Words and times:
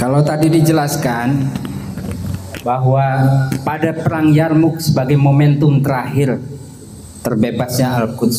Kalau 0.00 0.24
tadi 0.24 0.48
dijelaskan 0.48 1.44
bahwa 2.64 3.04
pada 3.60 3.92
perang 3.92 4.32
Yarmuk 4.32 4.80
sebagai 4.80 5.20
momentum 5.20 5.84
terakhir 5.84 6.40
terbebasnya 7.20 8.00
Al-Quds 8.00 8.38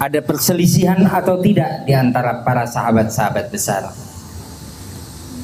ada 0.00 0.24
perselisihan 0.24 1.04
atau 1.04 1.36
tidak 1.44 1.84
di 1.84 1.92
antara 1.92 2.40
para 2.46 2.64
sahabat-sahabat 2.64 3.52
besar? 3.52 3.92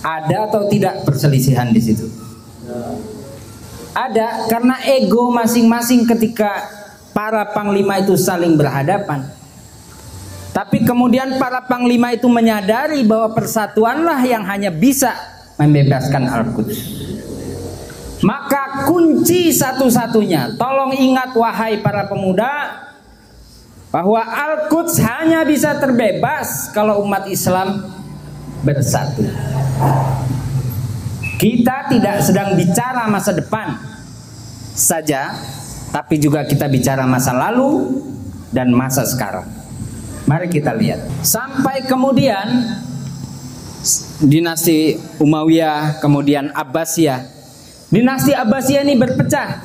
Ada 0.01 0.49
atau 0.49 0.73
tidak 0.73 1.05
perselisihan 1.05 1.69
di 1.69 1.81
situ? 1.85 2.09
Ada 3.93 4.49
karena 4.49 4.81
ego 4.89 5.29
masing-masing 5.29 6.09
ketika 6.09 6.65
para 7.13 7.45
panglima 7.53 8.01
itu 8.01 8.17
saling 8.17 8.57
berhadapan. 8.57 9.44
Tapi 10.55 10.87
kemudian 10.87 11.35
para 11.43 11.67
panglima 11.67 12.15
itu 12.15 12.31
menyadari 12.31 13.03
bahwa 13.03 13.35
persatuanlah 13.35 14.23
yang 14.23 14.47
hanya 14.47 14.71
bisa 14.71 15.11
membebaskan 15.59 16.31
Al-Quds. 16.31 16.79
Maka 18.23 18.87
kunci 18.87 19.51
satu-satunya, 19.51 20.55
tolong 20.55 20.95
ingat 20.95 21.35
wahai 21.35 21.83
para 21.83 22.07
pemuda, 22.07 22.87
bahwa 23.91 24.23
Al-Quds 24.23 25.03
hanya 25.03 25.43
bisa 25.43 25.75
terbebas 25.83 26.71
kalau 26.71 27.03
umat 27.03 27.27
Islam 27.27 27.91
bersatu. 28.63 29.27
Kita 31.35 31.91
tidak 31.91 32.23
sedang 32.23 32.55
bicara 32.55 33.11
masa 33.11 33.35
depan 33.35 33.75
saja, 34.71 35.35
tapi 35.91 36.23
juga 36.23 36.47
kita 36.47 36.71
bicara 36.71 37.03
masa 37.11 37.35
lalu 37.35 38.03
dan 38.55 38.71
masa 38.71 39.03
sekarang. 39.03 39.64
Mari 40.25 40.49
kita 40.49 40.73
lihat. 40.73 41.05
Sampai 41.21 41.85
kemudian 41.85 42.65
dinasti 44.25 44.97
Umayyah, 45.21 46.01
kemudian 46.01 46.49
Abbasiyah. 46.57 47.21
Dinasti 47.93 48.33
Abbasiyah 48.33 48.83
ini 48.89 48.97
berpecah 48.97 49.61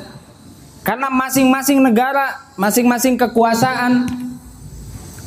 karena 0.84 1.08
masing-masing 1.08 1.80
negara, 1.80 2.52
masing-masing 2.60 3.16
kekuasaan 3.16 4.12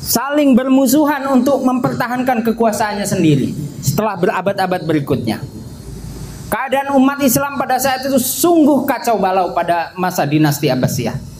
saling 0.03 0.53
bermusuhan 0.53 1.25
untuk 1.31 1.63
mempertahankan 1.63 2.43
kekuasaannya 2.43 3.07
sendiri 3.07 3.55
setelah 3.81 4.19
berabad-abad 4.19 4.85
berikutnya. 4.85 5.41
Keadaan 6.53 6.93
umat 6.93 7.17
Islam 7.25 7.57
pada 7.57 7.81
saat 7.81 8.05
itu 8.05 8.21
sungguh 8.21 8.85
kacau 8.85 9.17
balau 9.17 9.57
pada 9.57 9.89
masa 9.97 10.21
dinasti 10.29 10.69
Abbasiyah. 10.69 11.32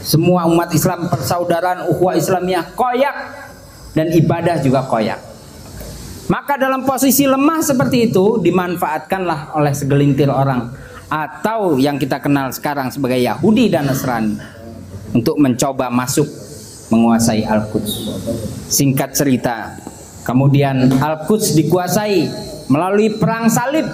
Semua 0.00 0.48
umat 0.48 0.72
Islam 0.72 1.12
persaudaraan 1.12 1.88
ukhuwah 1.92 2.16
Islamiyah 2.16 2.72
koyak 2.72 3.16
dan 3.92 4.08
ibadah 4.12 4.56
juga 4.64 4.84
koyak. 4.88 5.20
Maka 6.30 6.54
dalam 6.54 6.86
posisi 6.86 7.26
lemah 7.26 7.58
seperti 7.58 8.10
itu 8.12 8.38
dimanfaatkanlah 8.38 9.58
oleh 9.58 9.74
segelintir 9.74 10.30
orang 10.30 10.70
atau 11.10 11.74
yang 11.74 11.98
kita 11.98 12.22
kenal 12.22 12.54
sekarang 12.54 12.86
sebagai 12.94 13.18
Yahudi 13.18 13.66
dan 13.66 13.90
Nasrani 13.90 14.38
untuk 15.10 15.42
mencoba 15.42 15.90
masuk 15.90 16.30
menguasai 16.94 17.42
Al-Quds. 17.42 17.92
Singkat 18.70 19.10
cerita, 19.10 19.74
kemudian 20.22 20.86
Al-Quds 21.02 21.58
dikuasai 21.58 22.30
melalui 22.70 23.18
perang 23.18 23.50
salib 23.50 23.90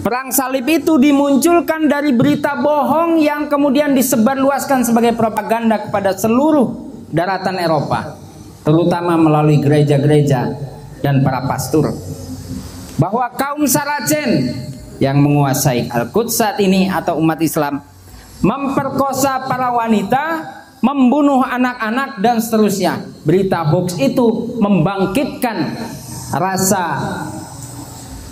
Perang 0.00 0.32
salib 0.32 0.64
itu 0.64 0.96
dimunculkan 0.96 1.84
dari 1.84 2.16
berita 2.16 2.56
bohong 2.56 3.20
yang 3.20 3.52
kemudian 3.52 3.92
disebarluaskan 3.92 4.80
sebagai 4.80 5.12
propaganda 5.12 5.76
kepada 5.76 6.16
seluruh 6.16 6.72
daratan 7.12 7.60
Eropa, 7.60 8.16
terutama 8.64 9.20
melalui 9.20 9.60
gereja-gereja 9.60 10.56
dan 11.04 11.20
para 11.20 11.44
pastor. 11.44 11.92
Bahwa 12.96 13.28
kaum 13.36 13.68
Saracen 13.68 14.48
yang 15.04 15.20
menguasai 15.20 15.92
Al-Quds 15.92 16.32
saat 16.32 16.56
ini 16.64 16.88
atau 16.88 17.20
umat 17.20 17.40
Islam 17.44 17.84
memperkosa 18.40 19.44
para 19.44 19.68
wanita, 19.68 20.24
membunuh 20.80 21.44
anak-anak 21.44 22.24
dan 22.24 22.40
seterusnya. 22.40 23.04
Berita 23.24 23.68
hoax 23.68 24.00
itu 24.00 24.56
membangkitkan 24.64 25.76
rasa 26.32 26.84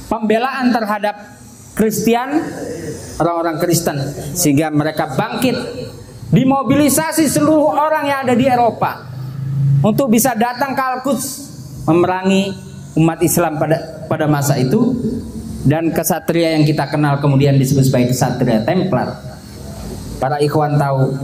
pembelaan 0.09 0.73
terhadap 0.73 1.38
Kristen, 1.79 2.43
orang-orang 3.23 3.63
Kristen, 3.63 4.03
sehingga 4.35 4.67
mereka 4.75 5.15
bangkit, 5.15 5.55
dimobilisasi 6.35 7.31
seluruh 7.31 7.71
orang 7.71 8.05
yang 8.11 8.19
ada 8.27 8.35
di 8.35 8.51
Eropa 8.51 9.07
untuk 9.81 10.11
bisa 10.11 10.35
datang 10.35 10.75
ke 10.75 10.83
Al-Quds 10.83 11.27
memerangi 11.87 12.51
umat 12.99 13.23
Islam 13.23 13.57
pada 13.63 14.05
pada 14.11 14.27
masa 14.27 14.59
itu 14.59 14.93
dan 15.63 15.95
kesatria 15.95 16.59
yang 16.59 16.67
kita 16.67 16.91
kenal 16.91 17.23
kemudian 17.23 17.55
disebut 17.55 17.87
sebagai 17.87 18.11
kesatria 18.11 18.67
Templar. 18.67 19.15
Para 20.19 20.43
ikhwan 20.43 20.75
tahu 20.75 21.15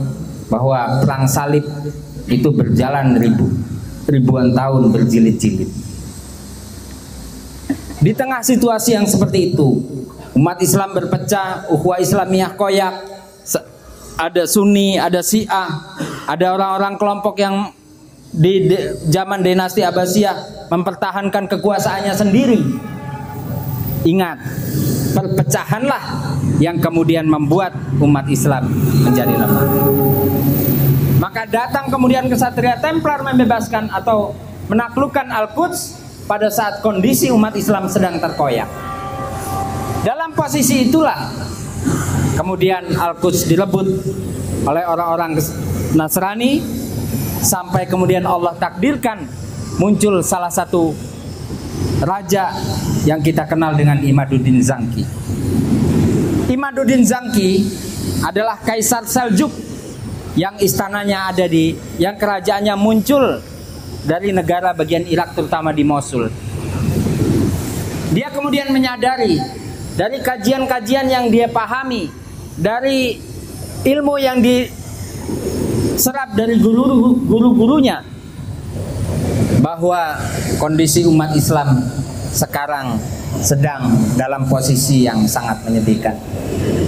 bahwa 0.47 1.03
perang 1.03 1.27
salib 1.27 1.67
itu 2.31 2.47
berjalan 2.55 3.19
ribu 3.19 3.51
ribuan 4.07 4.55
tahun 4.55 4.93
berjilid-jilid. 4.93 5.69
Di 7.99 8.11
tengah 8.13 8.39
situasi 8.45 8.93
yang 8.93 9.09
seperti 9.09 9.53
itu, 9.53 9.81
Umat 10.35 10.59
Islam 10.59 10.91
berpecah, 10.91 11.71
ukhuwah 11.71 11.95
Islamiyah 12.03 12.59
koyak, 12.59 12.93
ada 14.15 14.43
Sunni, 14.47 14.99
ada 14.99 15.23
Syiah, 15.23 15.67
ada 16.27 16.55
orang-orang 16.55 16.95
kelompok 16.99 17.39
yang 17.39 17.71
di, 18.35 18.67
zaman 19.07 19.39
dinasti 19.43 19.79
Abbasiyah 19.83 20.67
mempertahankan 20.71 21.47
kekuasaannya 21.51 22.13
sendiri. 22.15 22.59
Ingat, 24.05 24.37
perpecahanlah 25.15 26.03
yang 26.59 26.83
kemudian 26.83 27.25
membuat 27.25 27.73
umat 28.03 28.27
Islam 28.27 28.69
menjadi 29.07 29.33
lemah. 29.39 29.65
Maka 31.15 31.47
datang 31.47 31.87
kemudian 31.87 32.27
kesatria 32.27 32.75
Templar 32.83 33.23
membebaskan 33.23 33.87
atau 33.87 34.35
menaklukkan 34.67 35.31
Al-Quds 35.31 36.03
pada 36.27 36.51
saat 36.51 36.83
kondisi 36.83 37.31
umat 37.31 37.55
Islam 37.55 37.87
sedang 37.87 38.19
terkoyak. 38.19 38.94
Dalam 40.05 40.37
posisi 40.37 40.85
itulah 40.85 41.17
kemudian 42.37 42.93
Al-Quds 42.93 43.49
direbut 43.49 43.89
oleh 44.69 44.85
orang-orang 44.85 45.33
Nasrani 45.97 46.61
sampai 47.41 47.89
kemudian 47.89 48.21
Allah 48.29 48.53
takdirkan 48.53 49.25
muncul 49.81 50.21
salah 50.21 50.53
satu 50.53 50.93
raja 52.05 52.53
yang 53.09 53.17
kita 53.25 53.49
kenal 53.49 53.73
dengan 53.73 53.97
Imaduddin 53.97 54.61
Zangki. 54.61 55.01
Imaduddin 56.53 57.01
Zangki 57.01 57.65
adalah 58.21 58.61
kaisar 58.61 59.09
Seljuk 59.09 59.49
yang 60.37 60.53
istananya 60.61 61.33
ada 61.33 61.49
di 61.49 61.73
yang 61.97 62.13
kerajaannya 62.13 62.77
muncul 62.77 63.41
dari 64.05 64.29
negara 64.29 64.69
bagian 64.77 65.09
Irak 65.09 65.33
terutama 65.33 65.73
di 65.73 65.81
Mosul. 65.81 66.29
Dia 68.13 68.29
kemudian 68.29 68.69
menyadari 68.69 69.64
dari 69.95 70.19
kajian-kajian 70.19 71.07
yang 71.07 71.31
dia 71.31 71.47
pahami, 71.47 72.11
dari 72.59 73.15
ilmu 73.87 74.19
yang 74.19 74.43
diserap 74.43 74.75
dari 76.35 76.59
guru-gurunya 76.59 78.03
bahwa 79.63 80.19
kondisi 80.59 81.07
umat 81.07 81.31
Islam 81.33 81.79
sekarang 82.35 82.99
sedang 83.39 83.95
dalam 84.19 84.47
posisi 84.51 85.07
yang 85.07 85.23
sangat 85.27 85.63
menyedihkan. 85.63 86.15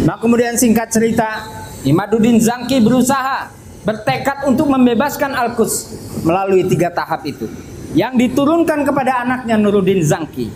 Nah 0.03 0.19
kemudian 0.19 0.59
singkat 0.59 0.91
cerita, 0.91 1.47
Imaduddin 1.87 2.43
Zangki 2.43 2.83
berusaha 2.83 3.47
bertekad 3.87 4.51
untuk 4.51 4.67
membebaskan 4.67 5.31
Al-Quds 5.31 5.95
melalui 6.27 6.67
tiga 6.67 6.91
tahap 6.91 7.23
itu 7.23 7.47
yang 7.95 8.19
diturunkan 8.19 8.83
kepada 8.83 9.23
anaknya 9.23 9.55
Nuruddin 9.55 10.03
Zangki 10.03 10.51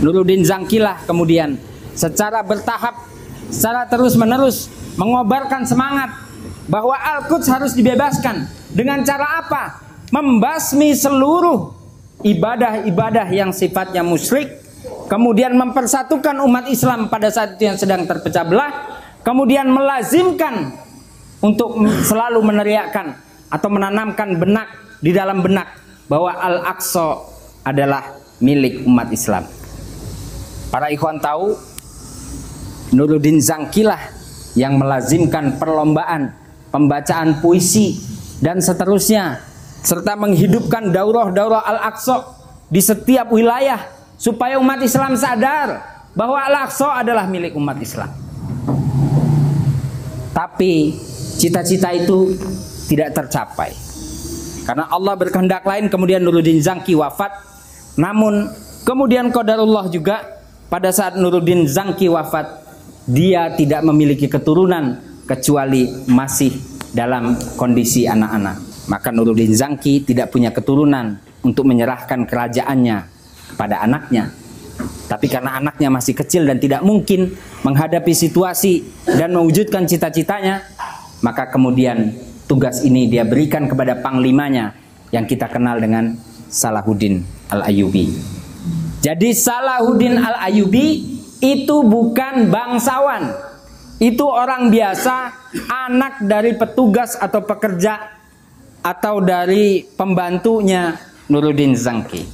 Nuruddin 0.00 0.40
Zangkilah 0.44 1.04
kemudian 1.04 1.60
secara 1.92 2.40
bertahap, 2.40 3.04
secara 3.52 3.84
terus-menerus 3.84 4.72
mengobarkan 4.96 5.68
semangat 5.68 6.10
bahwa 6.66 6.96
Al-Quds 6.96 7.48
harus 7.50 7.72
dibebaskan. 7.76 8.48
Dengan 8.72 9.02
cara 9.02 9.44
apa? 9.44 9.62
Membasmi 10.10 10.96
seluruh 10.96 11.74
ibadah-ibadah 12.24 13.28
yang 13.30 13.52
sifatnya 13.54 14.00
musyrik, 14.02 14.58
kemudian 15.06 15.54
mempersatukan 15.54 16.40
umat 16.42 16.66
Islam 16.66 17.06
pada 17.12 17.30
saat 17.30 17.58
itu 17.58 17.68
yang 17.68 17.78
sedang 17.78 18.08
terpecah 18.08 18.46
belah, 18.46 18.72
kemudian 19.22 19.68
melazimkan 19.70 20.74
untuk 21.44 21.76
selalu 22.06 22.40
meneriakkan 22.42 23.16
atau 23.50 23.68
menanamkan 23.68 24.38
benak 24.38 24.68
di 25.02 25.10
dalam 25.10 25.42
benak 25.42 25.66
bahwa 26.06 26.34
Al-Aqsa 26.34 27.22
adalah 27.66 28.16
milik 28.42 28.82
umat 28.86 29.08
Islam. 29.12 29.59
Para 30.70 30.86
ikhwan 30.86 31.18
tahu 31.18 31.58
Nuruddin 32.94 33.42
Zangkilah 33.42 33.98
yang 34.54 34.78
melazimkan 34.78 35.58
perlombaan 35.58 36.30
pembacaan 36.70 37.42
puisi 37.42 37.98
dan 38.38 38.62
seterusnya 38.62 39.42
serta 39.82 40.14
menghidupkan 40.14 40.94
daurah-daurah 40.94 41.66
Al-Aqsa 41.66 42.22
di 42.70 42.78
setiap 42.78 43.34
wilayah 43.34 43.82
supaya 44.14 44.62
umat 44.62 44.78
Islam 44.78 45.18
sadar 45.18 45.82
bahwa 46.14 46.38
Al-Aqsa 46.38 47.02
adalah 47.02 47.26
milik 47.26 47.58
umat 47.58 47.74
Islam. 47.82 48.14
Tapi 50.30 50.94
cita-cita 51.34 51.90
itu 51.90 52.38
tidak 52.86 53.10
tercapai. 53.10 53.74
Karena 54.62 54.86
Allah 54.86 55.18
berkehendak 55.18 55.66
lain 55.66 55.90
kemudian 55.90 56.22
Nuruddin 56.22 56.62
Zangki 56.62 56.94
wafat. 56.94 57.34
Namun 57.98 58.46
kemudian 58.86 59.34
qadarullah 59.34 59.90
juga 59.90 60.39
pada 60.70 60.94
saat 60.94 61.18
Nuruddin 61.18 61.66
Zangki 61.66 62.06
wafat 62.06 62.46
dia 63.10 63.50
tidak 63.58 63.82
memiliki 63.82 64.30
keturunan 64.30 65.02
kecuali 65.26 65.90
masih 66.06 66.54
dalam 66.94 67.34
kondisi 67.58 68.06
anak-anak. 68.06 68.86
Maka 68.86 69.10
Nuruddin 69.10 69.50
Zangki 69.50 70.06
tidak 70.06 70.30
punya 70.30 70.54
keturunan 70.54 71.18
untuk 71.42 71.66
menyerahkan 71.66 72.22
kerajaannya 72.24 72.96
pada 73.58 73.82
anaknya. 73.82 74.30
Tapi 75.10 75.26
karena 75.26 75.58
anaknya 75.58 75.90
masih 75.90 76.14
kecil 76.14 76.46
dan 76.46 76.62
tidak 76.62 76.86
mungkin 76.86 77.34
menghadapi 77.66 78.14
situasi 78.14 78.86
dan 79.04 79.34
mewujudkan 79.34 79.84
cita-citanya, 79.84 80.64
maka 81.20 81.50
kemudian 81.50 82.14
tugas 82.46 82.86
ini 82.86 83.10
dia 83.10 83.26
berikan 83.26 83.66
kepada 83.66 83.98
panglimanya 83.98 84.72
yang 85.10 85.26
kita 85.26 85.50
kenal 85.50 85.76
dengan 85.82 86.14
Salahuddin 86.48 87.22
Al-Ayyubi. 87.50 88.39
Jadi 89.00 89.32
Salahuddin 89.32 90.20
Al-Ayyubi 90.20 90.88
itu 91.40 91.76
bukan 91.88 92.52
bangsawan. 92.52 93.32
Itu 93.96 94.28
orang 94.28 94.68
biasa, 94.68 95.32
anak 95.68 96.24
dari 96.24 96.56
petugas 96.56 97.16
atau 97.16 97.44
pekerja 97.44 97.96
atau 98.80 99.20
dari 99.20 99.84
pembantunya 99.84 100.96
Nuruddin 101.28 101.76
Zangki. 101.76 102.24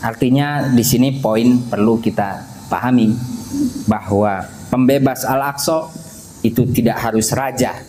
Artinya 0.00 0.72
di 0.72 0.80
sini 0.80 1.20
poin 1.20 1.60
perlu 1.68 2.00
kita 2.00 2.40
pahami 2.72 3.12
bahwa 3.84 4.44
pembebas 4.72 5.28
Al-Aqsa 5.28 5.92
itu 6.40 6.64
tidak 6.72 7.00
harus 7.00 7.32
raja, 7.36 7.80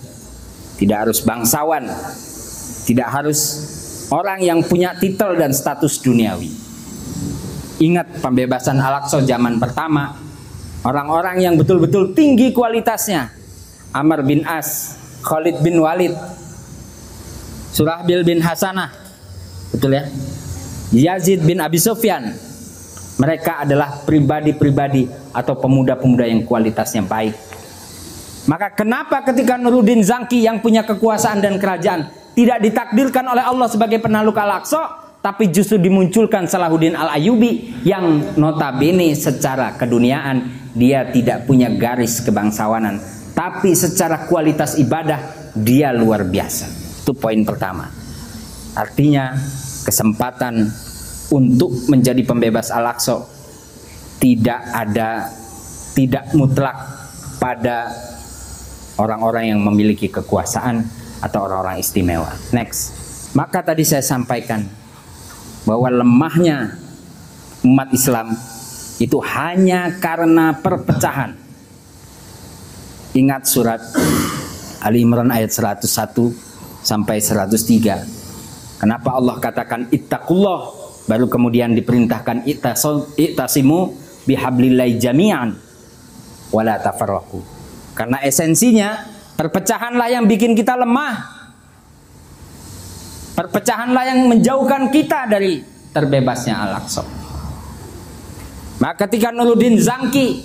tidak 0.76 1.08
harus 1.08 1.24
bangsawan, 1.24 1.88
tidak 2.84 3.08
harus 3.12 3.40
orang 4.12 4.44
yang 4.44 4.60
punya 4.60 4.92
titel 5.00 5.40
dan 5.40 5.56
status 5.56 6.04
duniawi. 6.04 6.61
Ingat 7.82 8.22
pembebasan 8.22 8.78
Al-Aqsa 8.78 9.26
zaman 9.26 9.58
pertama, 9.58 10.14
orang-orang 10.86 11.42
yang 11.42 11.58
betul-betul 11.58 12.14
tinggi 12.14 12.54
kualitasnya. 12.54 13.34
Amr 13.90 14.22
bin 14.22 14.46
As, 14.46 14.96
Khalid 15.26 15.66
bin 15.66 15.82
Walid, 15.82 16.14
Surahbil 17.74 18.22
bin 18.22 18.38
Hasanah. 18.38 18.94
Betul 19.74 19.98
ya? 19.98 20.04
Yazid 20.94 21.42
bin 21.42 21.58
Abi 21.58 21.82
Sufyan. 21.82 22.38
Mereka 23.18 23.66
adalah 23.66 24.06
pribadi-pribadi 24.06 25.10
atau 25.34 25.58
pemuda-pemuda 25.58 26.30
yang 26.30 26.46
kualitasnya 26.46 27.02
baik. 27.02 27.34
Maka 28.46 28.74
kenapa 28.78 29.26
ketika 29.26 29.58
Nuruddin 29.58 30.06
Zangki 30.06 30.46
yang 30.46 30.62
punya 30.62 30.86
kekuasaan 30.86 31.42
dan 31.42 31.58
kerajaan 31.58 32.10
tidak 32.34 32.62
ditakdirkan 32.62 33.26
oleh 33.26 33.46
Allah 33.46 33.70
sebagai 33.70 34.02
penakluk 34.02 34.38
Al-Aqsa, 34.38 35.01
tapi 35.22 35.54
justru 35.54 35.78
dimunculkan 35.78 36.50
Salahuddin 36.50 36.98
Al-Ayubi 36.98 37.86
yang 37.86 38.34
notabene 38.42 39.14
secara 39.14 39.78
keduniaan 39.78 40.50
dia 40.74 41.06
tidak 41.14 41.46
punya 41.46 41.70
garis 41.70 42.26
kebangsawanan, 42.26 42.98
tapi 43.38 43.78
secara 43.78 44.26
kualitas 44.26 44.82
ibadah 44.82 45.54
dia 45.54 45.94
luar 45.94 46.26
biasa. 46.26 46.66
Itu 47.06 47.14
poin 47.14 47.46
pertama. 47.46 47.86
Artinya 48.74 49.38
kesempatan 49.86 50.74
untuk 51.30 51.70
menjadi 51.86 52.26
pembebas 52.26 52.74
Al-Aqsa 52.74 53.22
tidak 54.18 54.62
ada 54.74 55.30
tidak 55.94 56.34
mutlak 56.34 56.78
pada 57.38 57.94
orang-orang 58.98 59.54
yang 59.54 59.60
memiliki 59.62 60.10
kekuasaan 60.10 60.82
atau 61.22 61.46
orang-orang 61.46 61.78
istimewa. 61.78 62.32
Next. 62.56 62.98
Maka 63.32 63.64
tadi 63.64 63.88
saya 63.88 64.04
sampaikan 64.04 64.81
bahwa 65.68 65.90
lemahnya 65.90 66.78
umat 67.62 67.90
Islam 67.94 68.34
itu 69.02 69.18
hanya 69.22 69.98
karena 69.98 70.58
perpecahan. 70.58 71.38
Ingat 73.12 73.44
surat 73.44 73.82
Ali 74.80 75.04
Imran 75.04 75.30
ayat 75.30 75.52
101 75.52 75.84
sampai 76.82 77.20
103 77.20 78.22
Kenapa 78.82 79.14
Allah 79.14 79.38
katakan 79.38 79.86
ittaqullah 79.94 80.74
baru 81.06 81.30
kemudian 81.30 81.78
diperintahkan 81.78 82.50
ittasimu 83.14 83.94
bihablillahi 84.26 84.98
jami'an 84.98 85.54
wala 86.50 86.82
tafarraqu. 86.82 87.46
Karena 87.94 88.18
esensinya 88.26 89.06
perpecahanlah 89.38 90.10
yang 90.10 90.26
bikin 90.26 90.58
kita 90.58 90.74
lemah. 90.74 91.41
Perpecahanlah 93.32 94.04
yang 94.12 94.28
menjauhkan 94.28 94.92
kita 94.92 95.28
dari 95.28 95.64
terbebasnya 95.96 96.56
Al-Aqsa. 96.68 97.04
Maka 98.82 99.06
ketika 99.08 99.30
Nuruddin 99.30 99.78
Zangki 99.78 100.42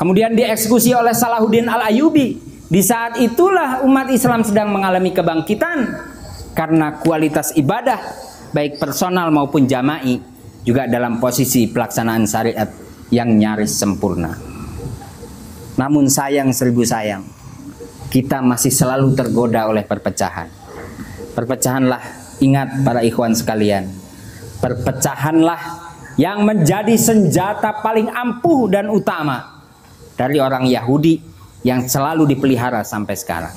kemudian 0.00 0.32
dieksekusi 0.34 0.96
oleh 0.96 1.12
Salahuddin 1.12 1.68
Al-Ayubi, 1.68 2.40
di 2.64 2.80
saat 2.80 3.20
itulah 3.20 3.84
umat 3.84 4.08
Islam 4.10 4.42
sedang 4.42 4.72
mengalami 4.72 5.12
kebangkitan 5.12 5.78
karena 6.56 6.96
kualitas 6.98 7.52
ibadah 7.54 8.00
baik 8.56 8.80
personal 8.80 9.28
maupun 9.34 9.68
jama'i 9.68 10.18
juga 10.64 10.88
dalam 10.88 11.20
posisi 11.20 11.68
pelaksanaan 11.68 12.24
syariat 12.24 12.70
yang 13.12 13.36
nyaris 13.36 13.76
sempurna. 13.76 14.32
Namun 15.76 16.08
sayang 16.08 16.54
seribu 16.54 16.86
sayang, 16.86 17.26
kita 18.08 18.40
masih 18.40 18.70
selalu 18.70 19.12
tergoda 19.12 19.66
oleh 19.66 19.84
perpecahan. 19.84 20.48
Perpecahanlah, 21.34 22.23
ingat 22.42 22.82
para 22.86 23.04
ikhwan 23.04 23.34
sekalian, 23.34 23.90
perpecahanlah 24.58 25.60
yang 26.14 26.46
menjadi 26.46 26.94
senjata 26.94 27.82
paling 27.82 28.06
ampuh 28.10 28.70
dan 28.70 28.90
utama 28.90 29.62
dari 30.14 30.38
orang 30.38 30.66
Yahudi 30.66 31.18
yang 31.66 31.84
selalu 31.84 32.30
dipelihara 32.34 32.86
sampai 32.86 33.14
sekarang. 33.18 33.54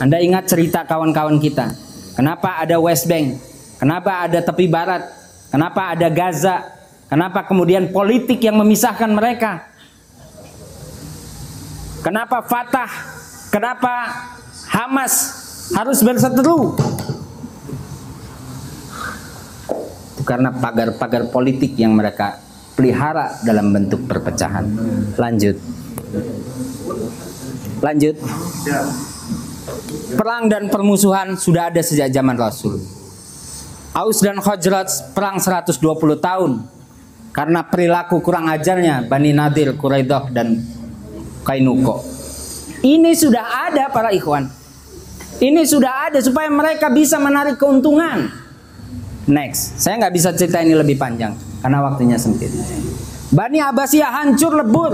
Anda 0.00 0.18
ingat 0.18 0.48
cerita 0.48 0.88
kawan-kawan 0.88 1.36
kita 1.38 1.90
Kenapa 2.20 2.60
ada 2.60 2.76
West 2.76 3.08
Bank? 3.08 3.40
Kenapa 3.80 4.28
ada 4.28 4.44
tepi 4.44 4.68
barat? 4.68 5.08
Kenapa 5.48 5.96
ada 5.96 6.04
Gaza? 6.12 6.68
Kenapa 7.08 7.48
kemudian 7.48 7.88
politik 7.96 8.44
yang 8.44 8.60
memisahkan 8.60 9.08
mereka? 9.08 9.64
Kenapa 12.04 12.44
Fatah? 12.44 12.92
Kenapa 13.48 14.12
Hamas 14.68 15.14
harus 15.72 16.04
berseteru? 16.04 16.76
Karena 20.30 20.54
pagar-pagar 20.54 21.26
politik 21.26 21.74
yang 21.74 21.98
mereka 21.98 22.38
pelihara 22.78 23.34
dalam 23.42 23.74
bentuk 23.74 24.06
perpecahan. 24.06 24.62
Lanjut. 25.18 25.58
Lanjut. 27.82 28.14
Perang 30.14 30.46
dan 30.46 30.70
permusuhan 30.70 31.34
sudah 31.34 31.74
ada 31.74 31.82
sejak 31.82 32.14
zaman 32.14 32.38
Rasul. 32.38 32.78
Aus 33.90 34.22
dan 34.22 34.38
Khajrat 34.38 35.10
perang 35.18 35.42
120 35.42 35.82
tahun 36.22 36.62
karena 37.34 37.66
perilaku 37.66 38.22
kurang 38.22 38.46
ajarnya 38.46 39.10
Bani 39.10 39.34
Nadir, 39.34 39.74
Quraidah 39.74 40.30
dan 40.30 40.62
Kainuko. 41.42 42.06
Ini 42.86 43.12
sudah 43.18 43.66
ada 43.66 43.90
para 43.90 44.14
ikhwan. 44.14 44.46
Ini 45.42 45.66
sudah 45.66 46.06
ada 46.06 46.22
supaya 46.22 46.46
mereka 46.46 46.86
bisa 46.86 47.18
menarik 47.18 47.58
keuntungan. 47.58 48.39
Next, 49.28 49.76
saya 49.76 50.00
nggak 50.00 50.14
bisa 50.16 50.32
cerita 50.32 50.64
ini 50.64 50.72
lebih 50.72 50.96
panjang 50.96 51.36
karena 51.60 51.84
waktunya 51.84 52.16
sempit. 52.16 52.48
Bani 53.30 53.60
Abbasiyah 53.60 54.10
hancur 54.24 54.56
lebur. 54.56 54.92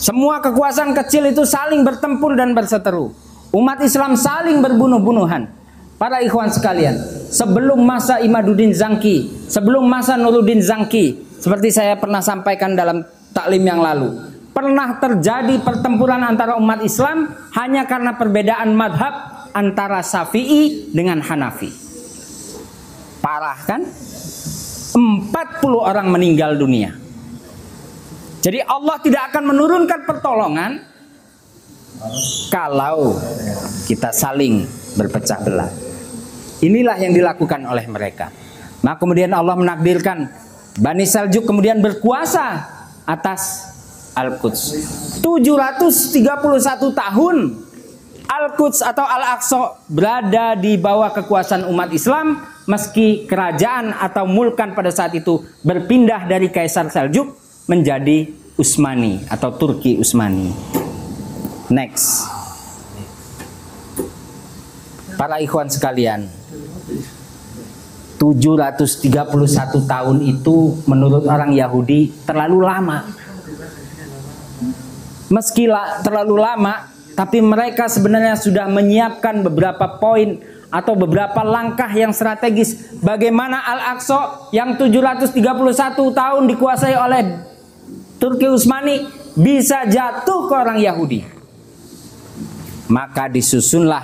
Semua 0.00 0.40
kekuasaan 0.40 0.96
kecil 0.96 1.28
itu 1.28 1.44
saling 1.44 1.84
bertempur 1.84 2.32
dan 2.32 2.56
berseteru. 2.56 3.12
Umat 3.52 3.84
Islam 3.84 4.16
saling 4.16 4.64
berbunuh-bunuhan. 4.64 5.60
Para 6.00 6.24
ikhwan 6.24 6.48
sekalian, 6.48 6.96
sebelum 7.28 7.84
masa 7.84 8.24
Imaduddin 8.24 8.72
Zangki, 8.72 9.28
sebelum 9.52 9.84
masa 9.84 10.16
Nuruddin 10.16 10.64
Zangki, 10.64 11.28
seperti 11.36 11.68
saya 11.68 12.00
pernah 12.00 12.24
sampaikan 12.24 12.72
dalam 12.72 13.04
taklim 13.36 13.60
yang 13.60 13.84
lalu, 13.84 14.16
pernah 14.56 14.96
terjadi 14.96 15.60
pertempuran 15.60 16.24
antara 16.24 16.56
umat 16.56 16.80
Islam 16.80 17.28
hanya 17.52 17.84
karena 17.84 18.16
perbedaan 18.16 18.72
madhab 18.72 19.12
antara 19.52 20.00
Syafi'i 20.00 20.88
dengan 20.88 21.20
Hanafi. 21.20 21.89
Parah 23.20 23.58
kan? 23.68 23.84
40 24.90 25.30
orang 25.76 26.10
meninggal 26.10 26.56
dunia. 26.56 26.96
Jadi 28.40 28.64
Allah 28.64 28.96
tidak 29.04 29.30
akan 29.32 29.52
menurunkan 29.52 30.00
pertolongan 30.08 30.80
kalau 32.48 33.20
kita 33.84 34.10
saling 34.10 34.64
berpecah 34.96 35.38
belah. 35.44 35.70
Inilah 36.64 36.96
yang 36.96 37.12
dilakukan 37.12 37.64
oleh 37.68 37.84
mereka. 37.88 38.32
Nah 38.80 38.96
kemudian 38.96 39.32
Allah 39.36 39.56
menakdirkan 39.56 40.32
Bani 40.80 41.04
Seljuk 41.04 41.44
kemudian 41.44 41.84
berkuasa 41.84 42.64
atas 43.04 43.68
Al-Quds. 44.16 44.62
731 45.20 46.24
tahun 46.96 47.36
Al-Quds 48.30 48.86
atau 48.86 49.02
Al-Aqsa 49.02 49.90
berada 49.90 50.54
di 50.54 50.78
bawah 50.78 51.10
kekuasaan 51.10 51.66
umat 51.66 51.90
Islam 51.90 52.38
meski 52.70 53.26
kerajaan 53.26 53.90
atau 53.90 54.22
mulkan 54.22 54.70
pada 54.78 54.94
saat 54.94 55.10
itu 55.18 55.42
berpindah 55.66 56.30
dari 56.30 56.46
Kaisar 56.46 56.86
Seljuk 56.94 57.34
menjadi 57.66 58.30
Utsmani 58.54 59.26
atau 59.26 59.50
Turki 59.58 59.98
Utsmani. 59.98 60.54
Next. 61.74 62.30
Para 65.18 65.42
ikhwan 65.42 65.66
sekalian, 65.66 66.30
731 68.22 69.90
tahun 69.90 70.18
itu 70.22 70.78
menurut 70.86 71.26
orang 71.26 71.50
Yahudi 71.50 72.14
terlalu 72.22 72.62
lama. 72.62 73.10
Meski 75.30 75.66
terlalu 76.06 76.36
lama, 76.38 76.90
tapi 77.18 77.42
mereka 77.42 77.90
sebenarnya 77.90 78.38
sudah 78.38 78.66
menyiapkan 78.70 79.42
beberapa 79.44 79.98
poin 79.98 80.40
atau 80.70 80.94
beberapa 80.94 81.42
langkah 81.42 81.90
yang 81.90 82.14
strategis 82.14 82.94
bagaimana 83.02 83.58
Al-Aqsa 83.58 84.50
yang 84.54 84.78
731 84.78 85.34
tahun 85.98 86.42
dikuasai 86.46 86.94
oleh 86.94 87.22
Turki 88.22 88.46
Utsmani 88.46 89.10
bisa 89.34 89.88
jatuh 89.88 90.46
ke 90.46 90.54
orang 90.54 90.78
Yahudi. 90.78 91.26
Maka 92.90 93.30
disusunlah 93.30 94.02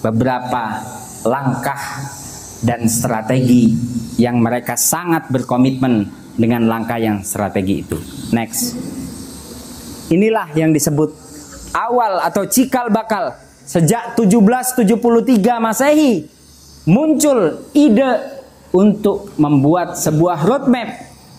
beberapa 0.00 0.80
langkah 1.24 1.80
dan 2.64 2.88
strategi 2.88 3.72
yang 4.18 4.40
mereka 4.42 4.74
sangat 4.74 5.30
berkomitmen 5.30 6.08
dengan 6.34 6.66
langkah 6.66 6.98
yang 6.98 7.22
strategi 7.22 7.84
itu. 7.84 7.98
Next. 8.34 8.74
Inilah 10.08 10.56
yang 10.56 10.72
disebut 10.72 11.27
awal 11.72 12.20
atau 12.24 12.44
cikal 12.48 12.88
bakal 12.92 13.32
sejak 13.68 14.16
1773 14.16 15.60
Masehi 15.60 16.24
muncul 16.88 17.68
ide 17.76 18.38
untuk 18.72 19.36
membuat 19.36 19.96
sebuah 19.96 20.44
roadmap 20.44 20.88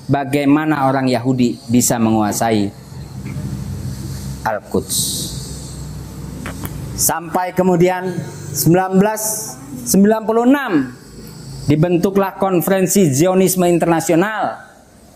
bagaimana 0.10 0.88
orang 0.90 1.08
Yahudi 1.10 1.58
bisa 1.70 2.00
menguasai 2.02 2.72
Al-Quds. 4.46 4.98
Sampai 7.00 7.54
kemudian 7.56 8.12
1996 8.54 9.90
dibentuklah 11.70 12.34
konferensi 12.42 13.06
Zionisme 13.14 13.70
Internasional 13.70 14.58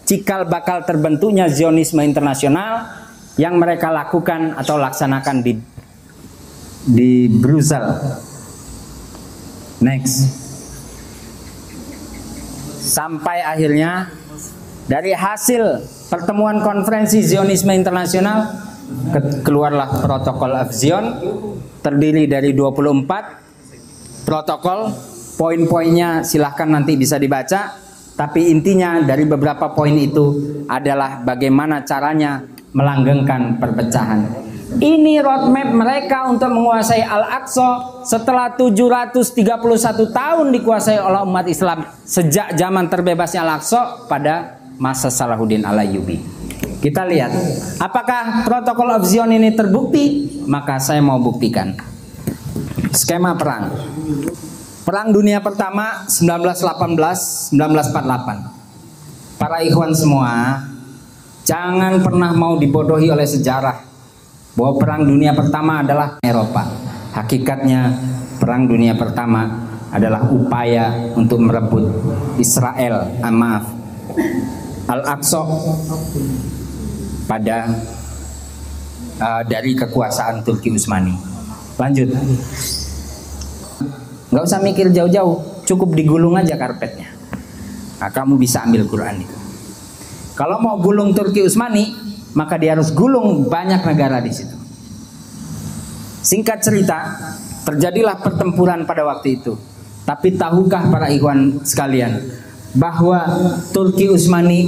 cikal 0.05 0.45
bakal 0.47 0.85
terbentuknya 0.85 1.49
Zionisme 1.49 2.03
Internasional 2.05 2.85
yang 3.39 3.57
mereka 3.57 3.89
lakukan 3.89 4.53
atau 4.57 4.77
laksanakan 4.77 5.41
di 5.41 5.53
di 6.83 7.31
Brussels 7.31 7.97
next 9.79 10.27
sampai 12.83 13.41
akhirnya 13.41 14.11
dari 14.85 15.15
hasil 15.15 15.79
pertemuan 16.11 16.59
konferensi 16.59 17.23
Zionisme 17.23 17.71
Internasional 17.71 18.51
keluarlah 19.41 20.03
protokol 20.03 20.51
of 20.59 20.69
Zion 20.75 21.05
terdiri 21.79 22.27
dari 22.27 22.51
24 22.51 24.27
protokol 24.27 24.91
Poin-poinnya 25.33 26.21
silahkan 26.21 26.69
nanti 26.69 26.93
bisa 26.93 27.17
dibaca. 27.17 27.81
Tapi 28.13 28.53
intinya 28.53 29.01
dari 29.01 29.25
beberapa 29.25 29.73
poin 29.73 29.97
itu 29.97 30.61
adalah 30.69 31.25
bagaimana 31.25 31.81
caranya 31.81 32.45
melanggengkan 32.73 33.61
perpecahan. 33.61 34.25
Ini 34.73 35.21
roadmap 35.21 35.69
mereka 35.69 36.25
untuk 36.33 36.49
menguasai 36.49 37.05
Al-Aqsa 37.05 38.01
setelah 38.01 38.57
731 38.57 40.09
tahun 40.09 40.47
dikuasai 40.49 40.97
oleh 40.97 41.21
umat 41.29 41.45
Islam 41.45 41.85
sejak 42.01 42.57
zaman 42.57 42.89
terbebasnya 42.89 43.45
Al-Aqsa 43.45 44.09
pada 44.09 44.57
masa 44.81 45.13
Salahuddin 45.13 45.61
Al-Ayyubi. 45.61 46.17
Kita 46.81 47.05
lihat, 47.05 47.31
apakah 47.79 48.43
protokol 48.43 48.97
of 48.97 49.05
Zion 49.05 49.31
ini 49.31 49.53
terbukti? 49.53 50.27
Maka 50.49 50.81
saya 50.81 50.99
mau 50.99 51.21
buktikan. 51.21 51.77
Skema 52.91 53.37
perang. 53.37 53.71
Perang 54.83 55.15
Dunia 55.15 55.39
Pertama 55.39 56.03
1918 56.11 57.55
1948. 57.55 59.39
Para 59.39 59.63
ikhwan 59.63 59.95
semua, 59.95 60.59
jangan 61.43 61.99
pernah 61.99 62.31
mau 62.35 62.59
dibodohi 62.59 63.11
oleh 63.11 63.27
sejarah 63.27 63.77
bahwa 64.53 64.73
Perang 64.79 65.03
Dunia 65.07 65.31
Pertama 65.35 65.81
adalah 65.83 66.17
Eropa. 66.23 66.63
Hakikatnya 67.13 67.93
Perang 68.41 68.65
Dunia 68.65 68.97
Pertama 68.97 69.69
adalah 69.93 70.25
upaya 70.33 71.13
untuk 71.13 71.37
merebut 71.37 71.85
Israel, 72.41 73.13
ah, 73.21 73.29
maaf, 73.29 73.69
Al-Aqsa 74.89 75.41
pada 77.29 77.69
uh, 79.21 79.43
dari 79.45 79.77
kekuasaan 79.77 80.41
Turki 80.41 80.73
Utsmani. 80.73 81.13
Lanjut. 81.77 82.09
Nggak 84.33 84.43
usah 84.49 84.59
mikir 84.65 84.89
jauh-jauh, 84.89 85.61
cukup 85.69 85.93
digulung 85.93 86.33
aja 86.33 86.57
karpetnya. 86.57 87.13
Nah, 88.01 88.09
kamu 88.09 88.35
bisa 88.35 88.65
ambil 88.65 88.89
Quran 88.89 89.21
itu. 89.21 89.37
Kalau 90.33 90.57
mau 90.57 90.81
gulung 90.81 91.13
Turki 91.13 91.45
Utsmani, 91.45 91.93
maka 92.33 92.57
dia 92.57 92.73
harus 92.73 92.89
gulung 92.89 93.45
banyak 93.45 93.85
negara 93.85 94.17
di 94.17 94.33
situ. 94.33 94.57
Singkat 96.23 96.59
cerita, 96.65 96.99
terjadilah 97.69 98.17
pertempuran 98.17 98.87
pada 98.89 99.05
waktu 99.05 99.41
itu. 99.41 99.53
Tapi 100.03 100.35
tahukah 100.35 100.91
para 100.91 101.07
ikhwan 101.13 101.63
sekalian 101.63 102.19
bahwa 102.75 103.23
Turki 103.71 104.11
Utsmani 104.11 104.67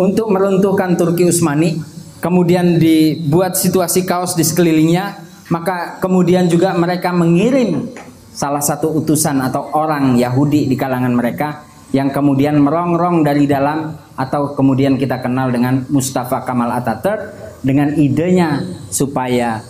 untuk 0.00 0.32
meruntuhkan 0.32 0.98
Turki 0.98 1.28
Utsmani 1.28 1.78
kemudian 2.18 2.80
dibuat 2.80 3.54
situasi 3.54 4.02
kaos 4.08 4.34
di 4.34 4.42
sekelilingnya, 4.42 5.22
maka 5.52 6.00
kemudian 6.02 6.48
juga 6.48 6.74
mereka 6.74 7.12
mengirim 7.14 7.92
salah 8.32 8.64
satu 8.64 8.90
utusan 8.96 9.44
atau 9.44 9.70
orang 9.76 10.16
Yahudi 10.16 10.66
di 10.66 10.74
kalangan 10.74 11.12
mereka 11.12 11.62
yang 11.92 12.08
kemudian 12.08 12.56
merongrong 12.56 13.20
dari 13.20 13.44
dalam 13.44 13.92
atau 14.14 14.52
kemudian 14.52 15.00
kita 15.00 15.20
kenal 15.24 15.48
dengan 15.48 15.88
Mustafa 15.88 16.44
Kamal 16.44 16.72
Atatürk 16.76 17.32
dengan 17.64 17.94
idenya 17.96 18.60
supaya 18.92 19.64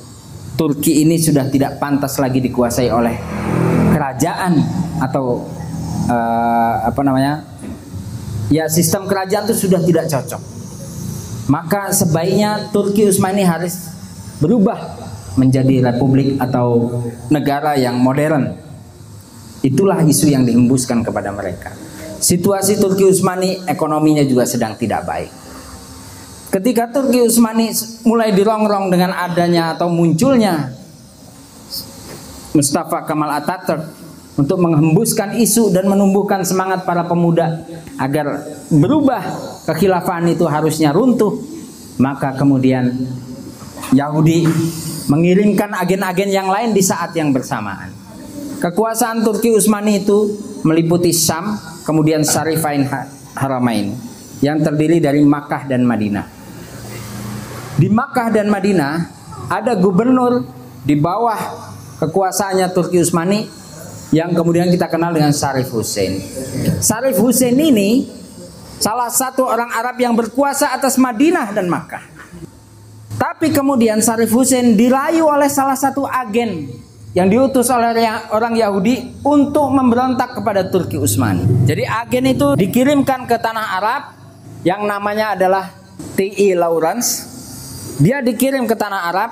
Turki 0.59 1.01
ini 1.07 1.17
sudah 1.17 1.49
tidak 1.49 1.81
pantas 1.81 2.21
lagi 2.21 2.43
dikuasai 2.43 2.93
oleh 2.93 3.17
kerajaan 3.95 4.61
atau 5.01 5.49
uh, 6.11 6.75
apa 6.85 7.01
namanya 7.01 7.47
ya 8.53 8.69
sistem 8.69 9.09
kerajaan 9.09 9.49
itu 9.49 9.67
sudah 9.69 9.81
tidak 9.81 10.11
cocok 10.13 10.43
maka 11.51 11.91
sebaiknya 11.91 12.71
Turki 12.71 13.09
Utsmani 13.09 13.43
harus 13.43 13.91
berubah 14.39 14.79
menjadi 15.35 15.81
republik 15.91 16.37
atau 16.39 17.01
negara 17.33 17.75
yang 17.75 17.99
modern. 17.99 18.53
Itulah 19.63 20.03
isu 20.03 20.31
yang 20.31 20.43
dihembuskan 20.43 21.07
kepada 21.07 21.31
mereka. 21.31 21.71
Situasi 22.23 22.79
Turki 22.79 23.02
Utsmani 23.02 23.67
ekonominya 23.67 24.23
juga 24.23 24.47
sedang 24.47 24.79
tidak 24.79 25.02
baik. 25.02 25.31
Ketika 26.55 26.87
Turki 26.95 27.19
Utsmani 27.19 27.75
mulai 28.07 28.31
dirongrong 28.31 28.95
dengan 28.95 29.11
adanya 29.11 29.75
atau 29.75 29.91
munculnya 29.91 30.71
Mustafa 32.55 33.02
Kamal 33.09 33.43
Atatürk 33.43 33.83
untuk 34.38 34.62
menghembuskan 34.62 35.35
isu 35.35 35.75
dan 35.75 35.91
menumbuhkan 35.91 36.47
semangat 36.47 36.87
para 36.87 37.02
pemuda 37.11 37.67
agar 37.99 38.47
berubah 38.71 39.21
kekhilafahan 39.67 40.31
itu 40.31 40.47
harusnya 40.47 40.95
runtuh 40.95 41.37
maka 41.99 42.38
kemudian 42.38 42.93
Yahudi 43.93 44.47
mengirimkan 45.11 45.75
agen-agen 45.75 46.31
yang 46.31 46.49
lain 46.49 46.71
di 46.73 46.81
saat 46.81 47.12
yang 47.19 47.35
bersamaan. 47.35 47.93
Kekuasaan 48.62 49.26
Turki 49.26 49.50
Utsmani 49.50 50.07
itu 50.07 50.38
meliputi 50.62 51.11
Syam, 51.11 51.59
kemudian 51.83 52.23
Syarifain 52.27 52.87
Haramain 53.35 53.95
yang 54.43 54.59
terdiri 54.59 54.99
dari 54.99 55.23
Makkah 55.23 55.71
dan 55.71 55.87
Madinah. 55.87 56.27
Di 57.79 57.89
Makkah 57.89 58.29
dan 58.35 58.51
Madinah 58.51 58.93
ada 59.49 59.73
gubernur 59.79 60.45
di 60.83 60.99
bawah 60.99 61.39
kekuasaannya 62.03 62.69
Turki 62.75 62.99
Utsmani 62.99 63.47
yang 64.12 64.35
kemudian 64.37 64.69
kita 64.69 64.91
kenal 64.91 65.15
dengan 65.15 65.33
Syarif 65.33 65.73
Hussein. 65.73 66.21
Syarif 66.83 67.17
Hussein 67.17 67.57
ini 67.57 68.07
salah 68.77 69.09
satu 69.09 69.47
orang 69.47 69.73
Arab 69.73 69.97
yang 69.97 70.12
berkuasa 70.12 70.75
atas 70.75 71.01
Madinah 71.01 71.55
dan 71.55 71.71
Makkah. 71.71 72.05
Tapi 73.17 73.55
kemudian 73.55 74.03
Sarif 74.03 74.35
Hussein 74.35 74.75
dirayu 74.75 75.31
oleh 75.31 75.47
salah 75.47 75.79
satu 75.79 76.03
agen 76.05 76.69
yang 77.12 77.28
diutus 77.28 77.69
oleh 77.69 77.92
orang 78.33 78.57
Yahudi 78.57 79.21
untuk 79.21 79.69
memberontak 79.69 80.33
kepada 80.40 80.73
Turki 80.73 80.97
Utsmani. 80.97 81.69
Jadi 81.69 81.85
agen 81.85 82.25
itu 82.25 82.57
dikirimkan 82.57 83.28
ke 83.28 83.37
tanah 83.37 83.66
Arab 83.76 84.02
yang 84.64 84.88
namanya 84.88 85.37
adalah 85.37 85.69
T.I. 86.16 86.57
Lawrence. 86.57 87.28
Dia 88.00 88.25
dikirim 88.25 88.64
ke 88.64 88.73
tanah 88.73 89.12
Arab, 89.12 89.31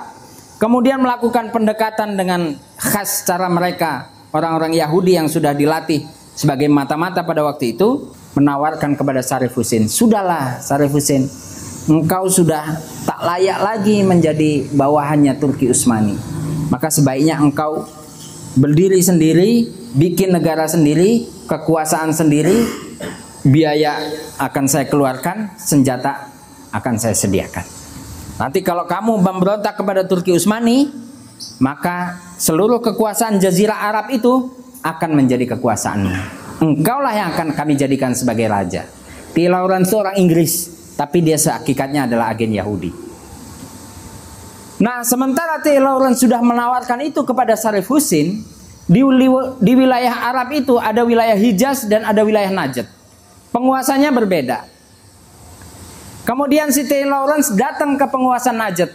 kemudian 0.61 1.01
melakukan 1.01 1.49
pendekatan 1.49 2.13
dengan 2.13 2.53
khas 2.77 3.25
cara 3.25 3.49
mereka, 3.49 4.13
orang-orang 4.29 4.77
Yahudi 4.77 5.17
yang 5.17 5.25
sudah 5.25 5.57
dilatih 5.57 6.05
sebagai 6.37 6.69
mata-mata 6.69 7.25
pada 7.25 7.41
waktu 7.41 7.73
itu, 7.73 8.13
menawarkan 8.37 8.93
kepada 8.93 9.25
Sarif 9.25 9.57
Husin, 9.57 9.89
"Sudahlah, 9.89 10.61
Sarif 10.61 10.93
Husin, 10.93 11.25
engkau 11.89 12.29
sudah 12.29 12.77
tak 13.03 13.19
layak 13.25 13.59
lagi 13.59 14.05
menjadi 14.05 14.69
bawahannya 14.69 15.33
Turki 15.41 15.73
Utsmani. 15.73 16.30
Maka 16.71 16.87
sebaiknya 16.87 17.35
engkau 17.35 17.83
berdiri 18.55 19.03
sendiri, 19.03 19.67
bikin 19.91 20.31
negara 20.31 20.71
sendiri, 20.71 21.27
kekuasaan 21.51 22.15
sendiri, 22.15 22.63
biaya 23.43 23.99
akan 24.39 24.65
saya 24.71 24.87
keluarkan, 24.87 25.59
senjata 25.59 26.31
akan 26.71 26.95
saya 26.95 27.11
sediakan. 27.11 27.67
Nanti 28.39 28.63
kalau 28.63 28.87
kamu 28.87 29.19
memberontak 29.19 29.75
kepada 29.75 30.07
Turki 30.07 30.31
Utsmani, 30.31 30.87
maka 31.59 32.17
seluruh 32.39 32.79
kekuasaan 32.79 33.37
Jazirah 33.37 33.91
Arab 33.91 34.09
itu 34.15 34.49
akan 34.81 35.11
menjadi 35.13 35.53
kekuasaanmu. 35.53 36.39
Engkaulah 36.63 37.13
yang 37.13 37.27
akan 37.35 37.53
kami 37.53 37.75
jadikan 37.75 38.15
sebagai 38.15 38.47
raja. 38.47 38.87
T. 39.35 39.43
Lawrence 39.51 39.91
itu 39.91 39.97
orang 39.99 40.15
Inggris, 40.17 40.53
tapi 40.95 41.19
dia 41.19 41.35
hakikatnya 41.35 42.07
adalah 42.07 42.31
agen 42.31 42.55
Yahudi. 42.55 43.10
Nah, 44.81 45.05
sementara 45.05 45.61
T. 45.61 45.77
Lawrence 45.77 46.25
sudah 46.25 46.41
menawarkan 46.41 47.05
itu 47.05 47.21
kepada 47.21 47.53
Sarif 47.53 47.85
Husin, 47.85 48.41
di, 48.89 49.01
di 49.61 49.73
wilayah 49.77 50.33
Arab 50.33 50.49
itu 50.57 50.81
ada 50.81 51.05
wilayah 51.05 51.37
Hijaz 51.37 51.85
dan 51.85 52.01
ada 52.01 52.25
wilayah 52.25 52.49
Najd. 52.49 52.89
Penguasanya 53.53 54.09
berbeda. 54.09 54.65
Kemudian 56.25 56.73
si 56.73 56.89
T. 56.89 57.05
Lawrence 57.05 57.53
datang 57.53 57.93
ke 57.93 58.05
penguasa 58.09 58.49
Najd 58.49 58.89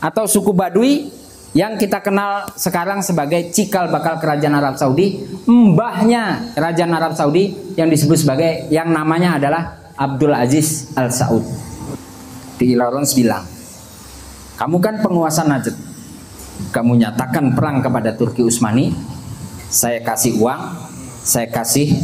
atau 0.00 0.24
suku 0.24 0.56
Badui 0.56 1.12
yang 1.52 1.76
kita 1.76 2.00
kenal 2.00 2.48
sekarang 2.56 3.04
sebagai 3.04 3.52
cikal 3.52 3.92
bakal 3.92 4.16
kerajaan 4.16 4.54
Arab 4.56 4.80
Saudi, 4.80 5.20
mbahnya 5.44 6.56
kerajaan 6.56 6.92
Arab 6.94 7.12
Saudi 7.18 7.74
yang 7.76 7.90
disebut 7.92 8.22
sebagai 8.22 8.70
yang 8.72 8.88
namanya 8.88 9.36
adalah 9.36 9.92
Abdul 9.98 10.32
Aziz 10.32 10.94
Al 10.96 11.12
Saud. 11.12 11.44
T. 12.56 12.72
Lawrence 12.76 13.12
bilang, 13.18 13.59
kamu 14.60 14.76
kan 14.76 15.00
penguasa 15.00 15.40
Najd, 15.48 15.72
kamu 16.68 17.00
nyatakan 17.00 17.56
perang 17.56 17.80
kepada 17.80 18.12
Turki 18.12 18.44
Utsmani, 18.44 18.92
saya 19.72 20.04
kasih 20.04 20.36
uang, 20.36 20.60
saya 21.24 21.48
kasih 21.48 21.96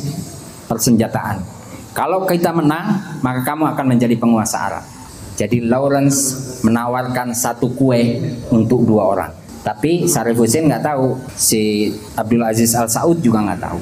persenjataan. 0.64 1.44
Kalau 1.92 2.24
kita 2.24 2.56
menang, 2.56 3.20
maka 3.20 3.44
kamu 3.44 3.76
akan 3.76 3.86
menjadi 3.92 4.16
penguasa 4.16 4.72
Arab. 4.72 4.84
Jadi 5.36 5.68
Lawrence 5.68 6.32
menawarkan 6.64 7.36
satu 7.36 7.76
kue 7.76 8.24
untuk 8.48 8.88
dua 8.88 9.04
orang. 9.04 9.32
Tapi 9.60 10.08
Sarif 10.08 10.40
Hussein 10.40 10.64
nggak 10.64 10.80
tahu, 10.80 11.12
si 11.36 11.92
Abdul 12.16 12.40
Aziz 12.40 12.72
Al 12.72 12.88
Saud 12.88 13.20
juga 13.20 13.44
nggak 13.44 13.60
tahu. 13.60 13.78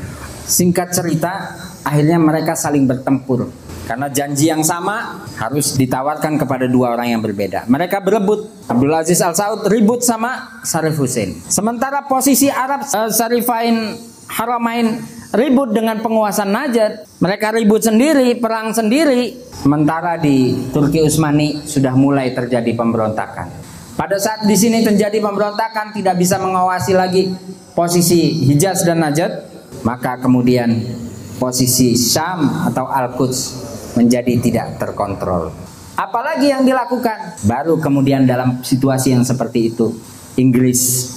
Singkat 0.50 0.90
cerita, 0.90 1.54
akhirnya 1.86 2.18
mereka 2.18 2.58
saling 2.58 2.90
bertempur. 2.90 3.54
Karena 3.84 4.08
janji 4.08 4.48
yang 4.48 4.64
sama 4.64 5.20
harus 5.36 5.76
ditawarkan 5.76 6.40
kepada 6.40 6.64
dua 6.64 6.96
orang 6.96 7.12
yang 7.12 7.20
berbeda. 7.20 7.68
Mereka 7.68 8.00
berebut. 8.00 8.48
Abdul 8.64 8.96
Aziz 8.96 9.20
Al 9.20 9.36
Saud 9.36 9.68
ribut 9.68 10.00
sama 10.00 10.60
Sarif 10.64 10.96
Hussein. 10.96 11.36
Sementara 11.52 12.08
posisi 12.08 12.48
Arab 12.48 12.80
uh, 12.88 13.12
Sarifain 13.12 13.92
Haramain 14.24 15.04
ribut 15.36 15.76
dengan 15.76 16.00
penguasa 16.00 16.48
Najd, 16.48 17.04
mereka 17.20 17.52
ribut 17.52 17.84
sendiri, 17.84 18.40
perang 18.40 18.72
sendiri. 18.72 19.36
Sementara 19.52 20.16
di 20.16 20.56
Turki 20.72 21.04
Utsmani 21.04 21.60
sudah 21.68 21.92
mulai 21.92 22.32
terjadi 22.32 22.72
pemberontakan. 22.72 23.52
Pada 23.94 24.16
saat 24.18 24.48
di 24.48 24.56
sini 24.56 24.80
terjadi 24.80 25.20
pemberontakan 25.20 25.92
tidak 25.92 26.18
bisa 26.18 26.40
mengawasi 26.40 26.96
lagi 26.96 27.30
posisi 27.76 28.42
Hijaz 28.48 28.82
dan 28.82 29.04
Najd, 29.04 29.32
maka 29.84 30.18
kemudian 30.18 30.82
posisi 31.38 31.94
Syam 31.94 32.64
atau 32.70 32.88
Al-Quds 32.88 33.38
menjadi 33.94 34.38
tidak 34.42 34.78
terkontrol. 34.78 35.50
Apalagi 35.94 36.50
yang 36.50 36.66
dilakukan? 36.66 37.38
Baru 37.46 37.78
kemudian 37.78 38.26
dalam 38.26 38.62
situasi 38.66 39.14
yang 39.14 39.22
seperti 39.22 39.70
itu, 39.70 39.94
Inggris 40.34 41.10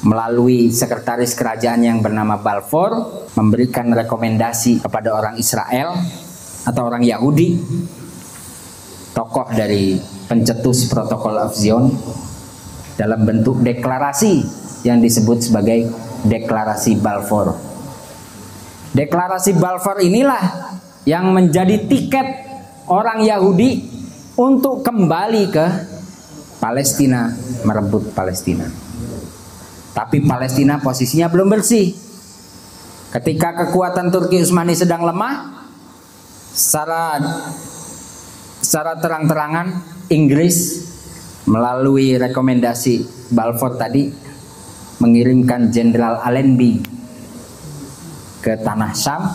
melalui 0.00 0.72
sekretaris 0.72 1.36
kerajaan 1.36 1.84
yang 1.84 1.98
bernama 2.00 2.40
Balfour 2.40 3.26
memberikan 3.36 3.92
rekomendasi 3.92 4.80
kepada 4.80 5.12
orang 5.12 5.34
Israel 5.36 5.92
atau 6.64 6.82
orang 6.88 7.04
Yahudi 7.04 7.58
tokoh 9.12 9.50
dari 9.52 9.98
pencetus 10.30 10.88
protokol 10.88 11.36
of 11.36 11.52
Zion 11.52 11.90
dalam 12.96 13.26
bentuk 13.26 13.60
deklarasi 13.60 14.46
yang 14.86 15.02
disebut 15.02 15.50
sebagai 15.50 15.90
deklarasi 16.24 16.96
Balfour. 17.00 17.56
Deklarasi 18.96 19.58
Balfour 19.58 20.00
inilah 20.00 20.70
yang 21.10 21.34
menjadi 21.34 21.90
tiket 21.90 22.46
orang 22.86 23.26
Yahudi 23.26 23.82
untuk 24.38 24.86
kembali 24.86 25.50
ke 25.50 25.66
Palestina 26.62 27.34
merebut 27.66 28.14
Palestina. 28.14 28.70
Tapi 29.90 30.22
Palestina 30.22 30.78
posisinya 30.78 31.26
belum 31.26 31.50
bersih. 31.50 31.90
Ketika 33.10 33.58
kekuatan 33.66 34.14
Turki 34.14 34.38
Utsmani 34.38 34.78
sedang 34.78 35.02
lemah, 35.02 35.66
secara 36.54 37.18
secara 38.62 39.02
terang-terangan 39.02 39.82
Inggris 40.14 40.86
melalui 41.50 42.14
rekomendasi 42.22 43.02
Balfour 43.34 43.74
tadi 43.74 44.14
mengirimkan 45.02 45.74
Jenderal 45.74 46.22
Allenby 46.22 46.78
ke 48.46 48.54
tanah 48.62 48.94
Syam, 48.94 49.26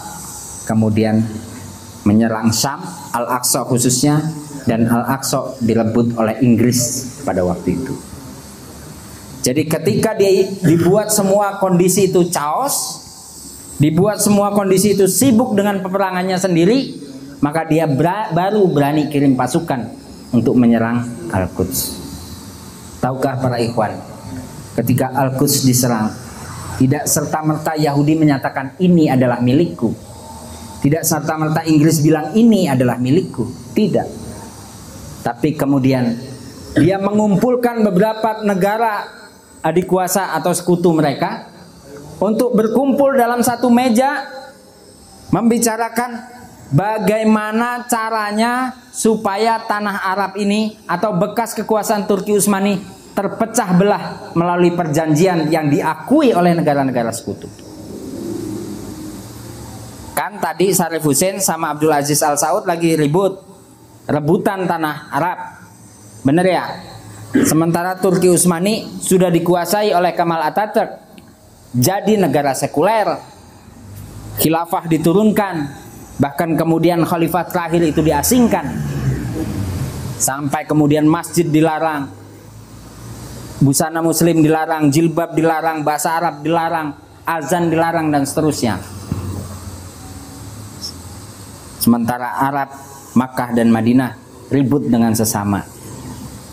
kemudian 0.63 1.19
menyerang 2.05 2.53
Syam, 2.53 2.79
Al-Aqsa 3.11 3.65
khususnya 3.65 4.21
dan 4.69 4.85
Al-Aqsa 4.85 5.59
direbut 5.61 6.13
oleh 6.15 6.37
Inggris 6.45 7.05
pada 7.25 7.41
waktu 7.41 7.75
itu. 7.81 7.93
Jadi 9.45 9.61
ketika 9.69 10.17
dia 10.17 10.49
dibuat 10.65 11.13
semua 11.13 11.61
kondisi 11.61 12.09
itu 12.09 12.29
chaos, 12.33 13.01
dibuat 13.77 14.17
semua 14.17 14.53
kondisi 14.53 14.97
itu 14.97 15.05
sibuk 15.05 15.53
dengan 15.53 15.85
peperangannya 15.85 16.37
sendiri, 16.37 16.97
maka 17.45 17.65
dia 17.69 17.85
ber 17.85 18.33
baru 18.33 18.65
berani 18.65 19.05
kirim 19.09 19.37
pasukan 19.37 19.85
untuk 20.33 20.57
menyerang 20.57 21.05
Al-Quds. 21.29 22.05
Tahukah 23.01 23.37
para 23.37 23.61
ikhwan, 23.61 23.93
ketika 24.81 25.13
Al-Quds 25.13 25.61
diserang, 25.61 26.09
tidak 26.81 27.05
serta-merta 27.05 27.77
Yahudi 27.77 28.17
menyatakan 28.17 28.73
ini 28.81 29.13
adalah 29.13 29.39
milikku. 29.45 29.93
Tidak 30.85 31.01
serta-merta 31.01 31.65
Inggris 31.65 31.97
bilang 32.05 32.37
ini 32.37 32.69
adalah 32.69 33.01
milikku. 33.01 33.73
Tidak. 33.73 34.05
Tapi 35.25 35.57
kemudian 35.57 36.13
dia 36.77 37.01
mengumpulkan 37.01 37.81
beberapa 37.81 38.45
negara 38.45 39.09
adik 39.65 39.89
kuasa 39.89 40.37
atau 40.37 40.53
sekutu 40.53 40.93
mereka 40.93 41.49
untuk 42.21 42.53
berkumpul 42.53 43.17
dalam 43.17 43.41
satu 43.41 43.73
meja 43.73 44.29
membicarakan 45.33 46.21
bagaimana 46.69 47.89
caranya 47.89 48.77
supaya 48.93 49.65
tanah 49.65 50.05
Arab 50.05 50.37
ini 50.37 50.77
atau 50.85 51.17
bekas 51.17 51.57
kekuasaan 51.57 52.05
Turki 52.05 52.37
Utsmani 52.37 52.77
terpecah 53.17 53.73
belah 53.73 54.03
melalui 54.37 54.69
perjanjian 54.77 55.49
yang 55.49 55.65
diakui 55.65 56.29
oleh 56.29 56.53
negara-negara 56.53 57.09
sekutu. 57.09 57.64
Kan 60.15 60.39
tadi 60.39 60.71
Sarif 60.71 61.03
Hussein 61.03 61.43
sama 61.43 61.75
Abdul 61.75 61.91
Aziz 61.91 62.23
Al 62.23 62.39
Saud 62.39 62.63
lagi 62.63 62.95
ribut 62.95 63.35
rebutan 64.07 64.63
tanah 64.63 65.11
Arab. 65.11 65.39
Bener 66.23 66.47
ya? 66.47 66.65
Sementara 67.43 67.99
Turki 67.99 68.31
Utsmani 68.31 68.87
sudah 69.03 69.27
dikuasai 69.27 69.91
oleh 69.91 70.15
Kamal 70.15 70.39
Atatürk. 70.39 71.03
Jadi 71.75 72.15
negara 72.15 72.55
sekuler. 72.55 73.19
Khilafah 74.39 74.87
diturunkan. 74.87 75.55
Bahkan 76.15 76.55
kemudian 76.55 77.03
khalifah 77.03 77.43
terakhir 77.51 77.83
itu 77.83 77.99
diasingkan. 77.99 78.71
Sampai 80.15 80.63
kemudian 80.63 81.03
masjid 81.03 81.43
dilarang. 81.43 82.07
Busana 83.59 83.99
muslim 83.99 84.39
dilarang, 84.39 84.87
jilbab 84.87 85.35
dilarang, 85.35 85.83
bahasa 85.83 86.15
Arab 86.15 86.39
dilarang, 86.39 86.95
azan 87.27 87.67
dilarang 87.67 88.11
dan 88.15 88.23
seterusnya. 88.23 88.79
Sementara 91.85 92.41
Arab, 92.41 92.73
Makkah 93.13 93.53
dan 93.53 93.69
Madinah 93.69 94.17
ribut 94.49 94.89
dengan 94.89 95.13
sesama 95.13 95.75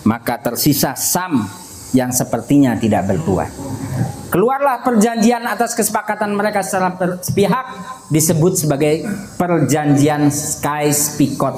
maka 0.03 0.39
tersisa 0.39 0.99
Sam 0.99 1.47
yang 1.93 2.11
sepertinya 2.11 2.75
tidak 2.75 3.05
bertuah. 3.07 3.49
Keluarlah 4.33 4.81
perjanjian 4.81 5.45
atas 5.45 5.77
kesepakatan 5.77 6.33
mereka 6.33 6.65
secara 6.65 6.97
sepihak 7.21 7.67
disebut 8.09 8.65
sebagai 8.65 9.05
perjanjian 9.37 10.33
Sykes-Picot 10.33 11.57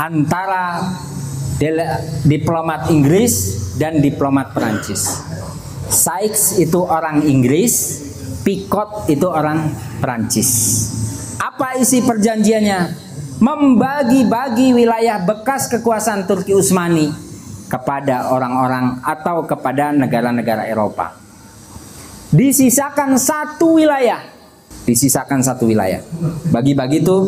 antara 0.00 0.88
diplomat 2.24 2.88
Inggris 2.88 3.60
dan 3.76 4.00
diplomat 4.00 4.56
Perancis. 4.56 5.20
Sykes 5.92 6.56
itu 6.56 6.80
orang 6.80 7.28
Inggris, 7.28 8.04
Picot 8.40 9.04
itu 9.12 9.28
orang 9.28 9.68
Perancis. 10.00 10.48
Apa 11.58 11.74
isi 11.74 12.06
perjanjiannya? 12.06 12.94
Membagi-bagi 13.42 14.78
wilayah 14.78 15.26
bekas 15.26 15.66
kekuasaan 15.66 16.22
Turki 16.22 16.54
Utsmani 16.54 17.10
kepada 17.66 18.30
orang-orang 18.30 19.02
atau 19.02 19.42
kepada 19.42 19.90
negara-negara 19.90 20.70
Eropa. 20.70 21.18
Disisakan 22.30 23.18
satu 23.18 23.74
wilayah, 23.74 24.22
disisakan 24.86 25.42
satu 25.42 25.66
wilayah. 25.66 25.98
Bagi-bagi 26.54 27.02
itu 27.02 27.26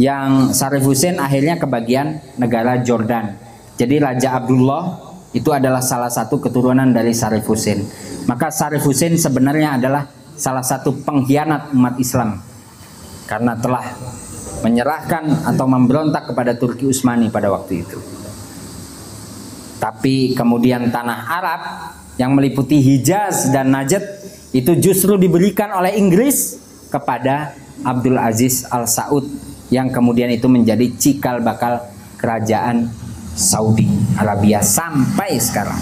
yang 0.00 0.56
Sarif 0.56 0.88
Hussein 0.88 1.20
akhirnya 1.20 1.60
kebagian 1.60 2.24
negara 2.40 2.80
Jordan. 2.80 3.36
Jadi 3.76 4.00
Raja 4.00 4.40
Abdullah 4.40 4.96
itu 5.36 5.52
adalah 5.52 5.84
salah 5.84 6.08
satu 6.08 6.40
keturunan 6.40 6.88
dari 6.88 7.12
Sarif 7.12 7.44
Hussein. 7.44 7.84
Maka 8.24 8.48
Sarif 8.48 8.80
Hussein 8.88 9.12
sebenarnya 9.20 9.76
adalah 9.76 10.08
salah 10.40 10.64
satu 10.64 11.04
pengkhianat 11.04 11.76
umat 11.76 12.00
Islam 12.00 12.47
karena 13.28 13.54
telah 13.60 13.84
menyerahkan 14.64 15.46
atau 15.46 15.68
memberontak 15.68 16.32
kepada 16.32 16.56
Turki 16.56 16.88
Utsmani 16.88 17.28
pada 17.28 17.52
waktu 17.52 17.84
itu. 17.86 18.00
Tapi 19.78 20.34
kemudian 20.34 20.90
tanah 20.90 21.18
Arab 21.30 21.62
yang 22.18 22.34
meliputi 22.34 22.82
Hijaz 22.82 23.54
dan 23.54 23.70
Najd 23.70 24.02
itu 24.50 24.74
justru 24.80 25.14
diberikan 25.14 25.70
oleh 25.70 25.94
Inggris 25.94 26.58
kepada 26.90 27.54
Abdul 27.86 28.18
Aziz 28.18 28.66
Al 28.66 28.90
Saud 28.90 29.28
yang 29.70 29.92
kemudian 29.92 30.32
itu 30.32 30.50
menjadi 30.50 30.90
cikal 30.98 31.44
bakal 31.44 31.84
kerajaan 32.18 32.90
Saudi 33.38 33.86
Arabia 34.18 34.58
sampai 34.64 35.38
sekarang. 35.38 35.78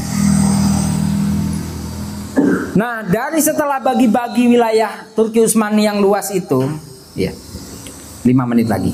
Nah, 2.76 3.00
dari 3.08 3.40
setelah 3.40 3.80
bagi-bagi 3.80 4.52
wilayah 4.52 5.08
Turki 5.16 5.40
Utsmani 5.40 5.88
yang 5.88 6.04
luas 6.04 6.28
itu, 6.28 6.68
ya, 7.16 7.32
lima 8.22 8.44
menit 8.44 8.68
lagi. 8.68 8.92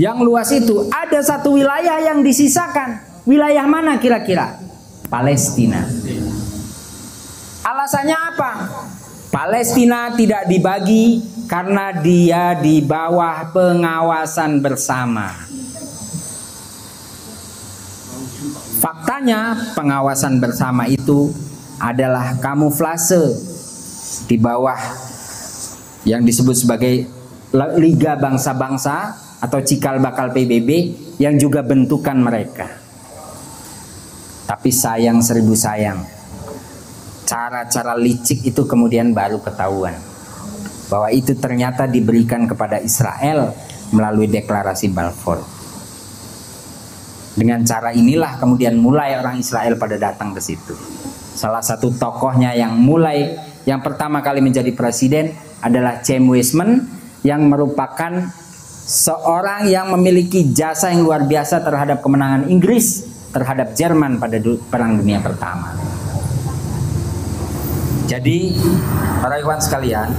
Yang 0.00 0.18
luas 0.24 0.48
itu 0.50 0.88
ada 0.88 1.20
satu 1.20 1.54
wilayah 1.54 2.00
yang 2.00 2.24
disisakan. 2.24 2.98
Wilayah 3.22 3.68
mana 3.70 4.02
kira-kira? 4.02 4.58
Palestina. 5.06 5.86
Alasannya 7.62 8.18
apa? 8.18 8.50
Palestina 9.30 10.10
tidak 10.18 10.50
dibagi 10.50 11.22
karena 11.46 11.94
dia 12.02 12.58
di 12.58 12.82
bawah 12.82 13.52
pengawasan 13.54 14.58
bersama. 14.58 15.30
Faktanya 18.82 19.54
pengawasan 19.78 20.42
bersama 20.42 20.90
itu 20.90 21.30
adalah 21.78 22.34
kamuflase 22.42 23.38
di 24.26 24.34
bawah 24.34 25.11
yang 26.02 26.26
disebut 26.26 26.56
sebagai 26.56 27.06
Liga 27.78 28.16
Bangsa-Bangsa 28.16 28.96
atau 29.42 29.58
cikal 29.60 29.98
bakal 29.98 30.32
PBB 30.32 30.70
yang 31.18 31.36
juga 31.36 31.60
bentukan 31.60 32.16
mereka. 32.16 32.66
Tapi 34.48 34.70
sayang 34.72 35.22
seribu 35.22 35.52
sayang, 35.54 36.02
cara-cara 37.28 37.94
licik 37.96 38.44
itu 38.46 38.62
kemudian 38.66 39.14
baru 39.14 39.40
ketahuan 39.40 39.94
bahwa 40.92 41.08
itu 41.08 41.32
ternyata 41.38 41.88
diberikan 41.88 42.44
kepada 42.44 42.76
Israel 42.82 43.56
melalui 43.96 44.28
deklarasi 44.28 44.92
Balfour. 44.92 45.40
Dengan 47.32 47.64
cara 47.64 47.96
inilah 47.96 48.36
kemudian 48.36 48.76
mulai 48.76 49.16
orang 49.16 49.40
Israel 49.40 49.80
pada 49.80 49.96
datang 49.96 50.36
ke 50.36 50.40
situ. 50.44 50.76
Salah 51.32 51.64
satu 51.64 51.88
tokohnya 51.96 52.52
yang 52.52 52.76
mulai 52.76 53.36
yang 53.64 53.80
pertama 53.80 54.20
kali 54.20 54.44
menjadi 54.44 54.68
presiden 54.74 55.32
adalah 55.64 56.02
James 56.04 56.28
Weisman 56.28 56.84
yang 57.22 57.46
merupakan 57.46 58.28
seorang 58.82 59.70
yang 59.70 59.94
memiliki 59.94 60.50
jasa 60.50 60.90
yang 60.90 61.06
luar 61.06 61.24
biasa 61.24 61.62
terhadap 61.62 62.02
kemenangan 62.02 62.50
Inggris 62.50 63.06
terhadap 63.32 63.72
Jerman 63.72 64.20
pada 64.20 64.36
Perang 64.68 65.00
Dunia 65.00 65.22
Pertama. 65.24 65.72
Jadi, 68.04 68.60
para 69.24 69.40
ikhwan 69.40 69.56
sekalian, 69.56 70.12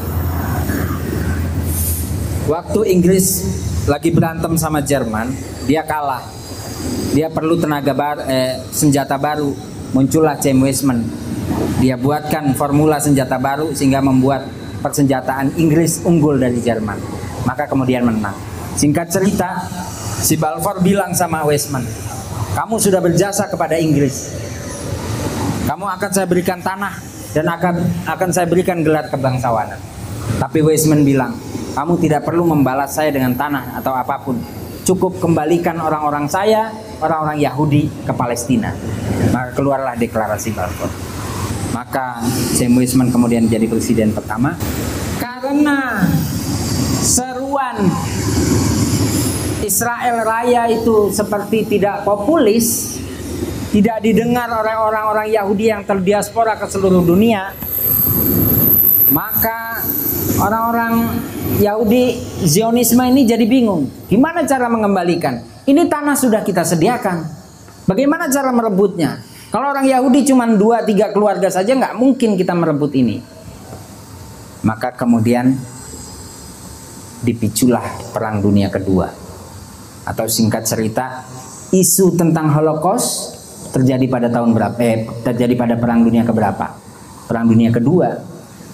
waktu 2.50 2.80
Inggris 2.90 3.26
lagi 3.86 4.10
berantem 4.10 4.58
sama 4.58 4.82
Jerman, 4.82 5.30
dia 5.70 5.86
kalah 5.86 6.26
dia 7.14 7.30
perlu 7.30 7.56
tenaga 7.62 7.94
baru, 7.94 8.22
eh, 8.26 8.54
senjata 8.74 9.16
baru. 9.22 9.54
Muncullah 9.94 10.42
James 10.42 10.58
Weisman. 10.58 11.06
Dia 11.78 11.94
buatkan 11.94 12.58
formula 12.58 12.98
senjata 12.98 13.38
baru 13.38 13.78
sehingga 13.78 14.02
membuat 14.02 14.50
persenjataan 14.82 15.54
Inggris 15.62 16.02
unggul 16.02 16.42
dari 16.42 16.58
Jerman. 16.58 16.98
Maka 17.46 17.70
kemudian 17.70 18.02
menang. 18.02 18.34
Singkat 18.74 19.14
cerita, 19.14 19.70
si 20.18 20.34
Balfour 20.34 20.82
bilang 20.82 21.14
sama 21.14 21.46
Weisman, 21.46 21.86
kamu 22.58 22.82
sudah 22.82 23.06
berjasa 23.06 23.46
kepada 23.46 23.78
Inggris. 23.78 24.34
Kamu 25.70 25.86
akan 25.86 26.10
saya 26.10 26.26
berikan 26.26 26.58
tanah 26.58 26.98
dan 27.38 27.46
akan 27.54 27.76
akan 28.10 28.30
saya 28.34 28.50
berikan 28.50 28.82
gelar 28.82 29.14
kebangsawanan. 29.14 29.78
Tapi 30.42 30.66
Weisman 30.66 31.06
bilang, 31.06 31.38
kamu 31.78 32.02
tidak 32.02 32.26
perlu 32.26 32.50
membalas 32.50 32.98
saya 32.98 33.14
dengan 33.14 33.38
tanah 33.38 33.78
atau 33.78 33.94
apa 33.94 34.18
pun 34.26 34.42
cukup 34.84 35.20
kembalikan 35.20 35.80
orang-orang 35.80 36.28
saya, 36.28 36.72
orang-orang 37.00 37.40
Yahudi 37.40 37.88
ke 38.04 38.14
Palestina. 38.16 38.76
Maka 39.32 39.56
keluarlah 39.56 39.96
deklarasi 39.96 40.52
Balfour. 40.52 40.92
Maka 41.74 42.22
Sam 42.54 42.78
Weizmann 42.78 43.10
kemudian 43.10 43.50
jadi 43.50 43.66
presiden 43.66 44.14
pertama 44.14 44.54
karena 45.18 46.06
seruan 47.02 47.90
Israel 49.66 50.22
Raya 50.22 50.70
itu 50.70 51.10
seperti 51.10 51.66
tidak 51.66 52.06
populis, 52.06 53.00
tidak 53.74 54.06
didengar 54.06 54.52
oleh 54.54 54.76
orang-orang 54.76 55.34
Yahudi 55.34 55.74
yang 55.74 55.82
terdiaspora 55.82 56.60
ke 56.62 56.70
seluruh 56.70 57.02
dunia, 57.02 57.56
maka 59.10 59.82
orang-orang 60.38 61.10
Yahudi 61.62 62.18
Zionisme 62.50 63.04
ini 63.14 63.30
jadi 63.30 63.46
bingung. 63.46 63.86
Gimana 64.10 64.42
cara 64.48 64.66
mengembalikan? 64.72 65.44
Ini 65.70 65.86
tanah 65.86 66.18
sudah 66.18 66.42
kita 66.42 66.66
sediakan. 66.66 67.22
Bagaimana 67.86 68.26
cara 68.32 68.50
merebutnya? 68.50 69.22
Kalau 69.54 69.70
orang 69.70 69.86
Yahudi 69.86 70.26
cuma 70.26 70.50
dua 70.50 70.82
tiga 70.82 71.14
keluarga 71.14 71.46
saja 71.54 71.78
nggak 71.78 71.94
mungkin 71.94 72.34
kita 72.34 72.58
merebut 72.58 72.90
ini. 72.98 73.22
Maka 74.66 74.98
kemudian 74.98 75.54
dipiculah 77.22 77.86
perang 78.10 78.42
dunia 78.42 78.74
kedua. 78.74 79.14
Atau 80.10 80.26
singkat 80.26 80.66
cerita, 80.66 81.22
isu 81.70 82.18
tentang 82.18 82.50
Holocaust 82.50 83.38
terjadi 83.72 84.10
pada 84.10 84.28
tahun 84.28 84.58
berapa? 84.58 84.78
Eh, 84.82 85.06
terjadi 85.22 85.54
pada 85.54 85.76
perang 85.78 86.02
dunia 86.02 86.26
keberapa? 86.26 86.74
Perang 87.30 87.46
dunia 87.46 87.70
kedua. 87.70 88.20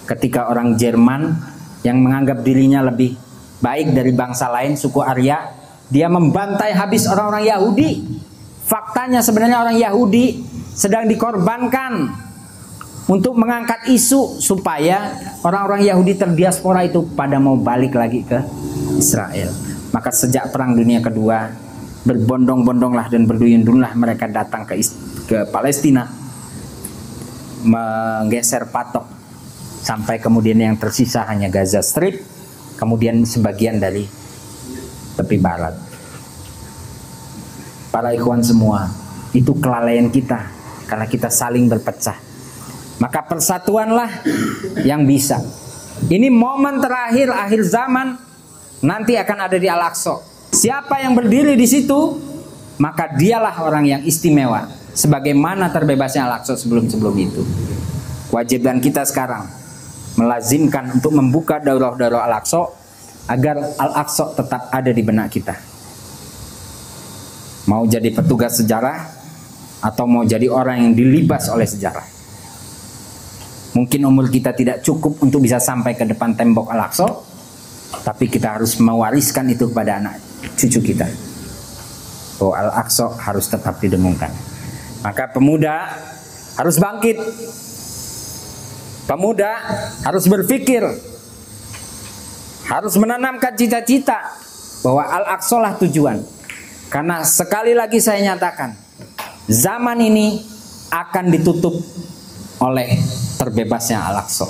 Ketika 0.08 0.48
orang 0.48 0.74
Jerman 0.74 1.49
yang 1.84 2.00
menganggap 2.00 2.44
dirinya 2.44 2.84
lebih 2.84 3.16
baik 3.60 3.92
dari 3.92 4.12
bangsa 4.12 4.48
lain, 4.48 4.76
suku 4.76 5.00
Arya, 5.00 5.52
dia 5.92 6.06
membantai 6.08 6.72
habis 6.72 7.04
orang-orang 7.08 7.44
Yahudi. 7.48 7.90
Faktanya 8.64 9.20
sebenarnya 9.20 9.58
orang 9.66 9.76
Yahudi 9.76 10.46
sedang 10.72 11.10
dikorbankan 11.10 12.14
untuk 13.10 13.34
mengangkat 13.34 13.90
isu 13.90 14.38
supaya 14.38 15.18
orang-orang 15.42 15.82
Yahudi 15.82 16.14
terdiaspora 16.14 16.86
itu 16.86 17.02
pada 17.18 17.42
mau 17.42 17.58
balik 17.58 17.98
lagi 17.98 18.22
ke 18.22 18.38
Israel. 18.94 19.50
Maka 19.90 20.14
sejak 20.14 20.54
perang 20.54 20.78
dunia 20.78 21.02
kedua 21.02 21.50
berbondong-bondonglah 22.06 23.10
dan 23.10 23.26
berduyun-duyunlah 23.26 23.92
mereka 23.98 24.30
datang 24.30 24.62
ke 24.64 24.78
ke 25.26 25.38
Palestina 25.50 26.06
menggeser 27.60 28.70
patok 28.72 29.19
sampai 29.80 30.20
kemudian 30.20 30.60
yang 30.60 30.76
tersisa 30.76 31.24
hanya 31.24 31.48
Gaza 31.48 31.80
Strip, 31.80 32.20
kemudian 32.76 33.24
sebagian 33.24 33.80
dari 33.80 34.04
tepi 35.16 35.36
barat. 35.40 35.76
Para 37.90 38.14
ikhwan 38.14 38.44
semua, 38.44 38.86
itu 39.34 39.50
kelalaian 39.58 40.08
kita 40.08 40.46
karena 40.86 41.06
kita 41.10 41.28
saling 41.28 41.66
berpecah. 41.66 42.16
Maka 43.00 43.24
persatuanlah 43.24 44.22
yang 44.84 45.08
bisa. 45.08 45.40
Ini 46.06 46.28
momen 46.28 46.80
terakhir 46.80 47.32
akhir 47.32 47.60
zaman 47.66 48.16
nanti 48.84 49.16
akan 49.16 49.38
ada 49.48 49.56
di 49.56 49.68
Al-Aqsa. 49.68 50.20
Siapa 50.52 51.00
yang 51.00 51.16
berdiri 51.16 51.56
di 51.56 51.64
situ, 51.64 52.16
maka 52.80 53.12
dialah 53.16 53.60
orang 53.64 53.84
yang 53.88 54.02
istimewa 54.04 54.68
sebagaimana 54.92 55.72
terbebasnya 55.72 56.28
Al-Aqsa 56.28 56.56
sebelum-sebelum 56.56 57.14
itu. 57.20 57.42
Kewajiban 58.30 58.78
kita 58.78 59.02
sekarang 59.02 59.59
melazimkan 60.18 60.98
untuk 60.98 61.14
membuka 61.14 61.62
daurah-daurah 61.62 62.26
Al-Aqsa 62.26 62.62
agar 63.30 63.56
Al-Aqsa 63.78 64.34
tetap 64.34 64.70
ada 64.74 64.90
di 64.90 65.02
benak 65.04 65.30
kita. 65.30 65.54
Mau 67.70 67.86
jadi 67.86 68.10
petugas 68.10 68.58
sejarah 68.58 69.06
atau 69.80 70.04
mau 70.10 70.26
jadi 70.26 70.50
orang 70.50 70.90
yang 70.90 70.92
dilibas 70.96 71.46
oleh 71.52 71.68
sejarah. 71.68 72.02
Mungkin 73.70 74.02
umur 74.02 74.26
kita 74.26 74.50
tidak 74.50 74.82
cukup 74.82 75.22
untuk 75.22 75.46
bisa 75.46 75.62
sampai 75.62 75.94
ke 75.94 76.02
depan 76.02 76.34
tembok 76.34 76.74
Al-Aqsa, 76.74 77.06
tapi 78.02 78.26
kita 78.26 78.58
harus 78.58 78.74
mewariskan 78.82 79.46
itu 79.46 79.70
kepada 79.70 80.02
anak 80.02 80.18
cucu 80.58 80.90
kita. 80.90 81.06
Bahwa 82.42 82.54
Al-Aqsa 82.66 83.14
harus 83.22 83.46
tetap 83.46 83.78
didengungkan. 83.78 84.34
Maka 85.06 85.30
pemuda 85.30 85.94
harus 86.58 86.76
bangkit. 86.82 87.16
Pemuda 89.10 89.58
harus 90.06 90.30
berpikir. 90.30 90.86
Harus 92.70 92.94
menanamkan 92.94 93.58
cita-cita 93.58 94.38
bahwa 94.86 95.02
Al-Aqsa 95.02 95.58
lah 95.58 95.74
tujuan. 95.82 96.22
Karena 96.86 97.26
sekali 97.26 97.74
lagi 97.74 97.98
saya 97.98 98.22
nyatakan, 98.22 98.70
zaman 99.50 99.98
ini 99.98 100.38
akan 100.94 101.26
ditutup 101.26 101.74
oleh 102.62 103.02
terbebasnya 103.34 103.98
Al-Aqsa. 104.14 104.46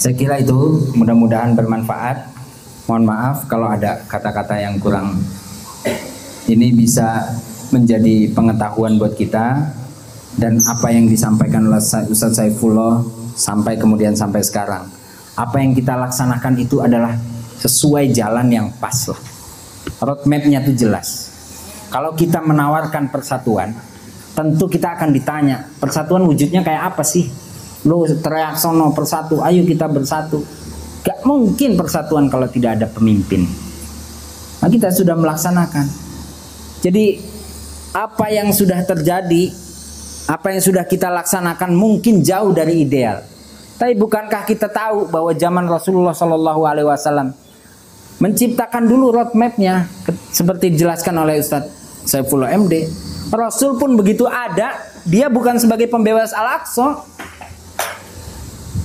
Saya 0.00 0.16
kira 0.16 0.40
itu 0.40 0.88
mudah-mudahan 0.96 1.52
bermanfaat. 1.52 2.32
Mohon 2.88 3.04
maaf 3.12 3.44
kalau 3.44 3.68
ada 3.68 4.00
kata-kata 4.08 4.56
yang 4.56 4.80
kurang 4.80 5.20
ini 6.48 6.72
bisa 6.72 7.28
menjadi 7.76 8.32
pengetahuan 8.32 8.96
buat 8.96 9.12
kita 9.20 9.68
dan 10.40 10.56
apa 10.64 10.88
yang 10.96 11.12
disampaikan 11.12 11.68
oleh 11.68 11.84
Ustaz 12.08 12.40
Saifullah 12.40 13.19
sampai 13.40 13.80
kemudian 13.80 14.12
sampai 14.12 14.44
sekarang. 14.44 14.84
Apa 15.32 15.56
yang 15.64 15.72
kita 15.72 15.96
laksanakan 15.96 16.60
itu 16.60 16.84
adalah 16.84 17.16
sesuai 17.64 18.12
jalan 18.12 18.52
yang 18.52 18.66
pas 18.76 19.08
lah. 19.08 19.20
Roadmapnya 20.04 20.60
itu 20.68 20.84
jelas. 20.84 21.32
Kalau 21.88 22.12
kita 22.12 22.44
menawarkan 22.44 23.08
persatuan 23.08 23.72
tentu 24.30 24.70
kita 24.70 24.94
akan 24.94 25.10
ditanya 25.10 25.66
persatuan 25.82 26.22
wujudnya 26.28 26.60
kayak 26.60 26.94
apa 26.94 27.02
sih? 27.02 27.26
Lo 27.88 28.04
teriak 28.04 28.60
sono 28.60 28.92
persatu 28.92 29.40
ayo 29.40 29.64
kita 29.64 29.88
bersatu. 29.88 30.44
Gak 31.00 31.24
mungkin 31.24 31.80
persatuan 31.80 32.28
kalau 32.28 32.44
tidak 32.44 32.76
ada 32.76 32.86
pemimpin. 32.86 33.48
Nah 34.60 34.68
kita 34.68 34.92
sudah 34.92 35.16
melaksanakan. 35.16 35.88
Jadi 36.84 37.20
apa 37.96 38.26
yang 38.30 38.52
sudah 38.52 38.84
terjadi, 38.84 39.50
apa 40.30 40.54
yang 40.54 40.62
sudah 40.62 40.86
kita 40.86 41.10
laksanakan 41.10 41.74
mungkin 41.74 42.22
jauh 42.22 42.54
dari 42.54 42.86
ideal. 42.86 43.26
Tapi 43.74 43.98
bukankah 43.98 44.46
kita 44.46 44.70
tahu 44.70 45.10
bahwa 45.10 45.34
zaman 45.34 45.66
Rasulullah 45.66 46.14
Shallallahu 46.14 46.62
Alaihi 46.62 46.86
Wasallam 46.86 47.34
menciptakan 48.22 48.86
dulu 48.86 49.10
roadmapnya 49.10 49.90
seperti 50.30 50.70
dijelaskan 50.76 51.18
oleh 51.18 51.42
Ustadz 51.42 52.06
Saifullah 52.06 52.54
MD. 52.54 52.86
Rasul 53.34 53.74
pun 53.74 53.98
begitu 53.98 54.28
ada, 54.30 54.78
dia 55.02 55.26
bukan 55.26 55.58
sebagai 55.58 55.90
pembebas 55.90 56.30
Al-Aqsa, 56.30 57.02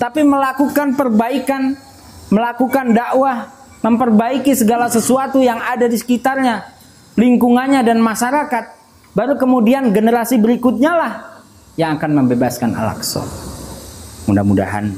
tapi 0.02 0.22
melakukan 0.26 0.98
perbaikan, 0.98 1.78
melakukan 2.30 2.94
dakwah, 2.94 3.54
memperbaiki 3.86 4.54
segala 4.54 4.90
sesuatu 4.90 5.42
yang 5.42 5.58
ada 5.62 5.90
di 5.90 5.98
sekitarnya, 5.98 6.62
lingkungannya 7.18 7.82
dan 7.86 8.02
masyarakat 8.02 8.86
Baru 9.16 9.40
kemudian 9.40 9.96
generasi 9.96 10.36
berikutnya 10.36 10.92
lah 10.92 11.35
yang 11.76 12.00
akan 12.00 12.24
membebaskan 12.24 12.72
Al-Aqsa. 12.72 13.24
Mudah-mudahan 14.32 14.96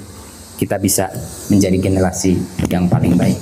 kita 0.61 0.77
bisa 0.77 1.09
menjadi 1.49 1.77
generasi 1.81 2.37
yang 2.69 2.85
paling 2.85 3.17
baik. 3.17 3.37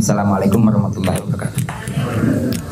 Assalamualaikum 0.00 0.64
warahmatullahi 0.64 1.20
wabarakatuh. 1.20 2.71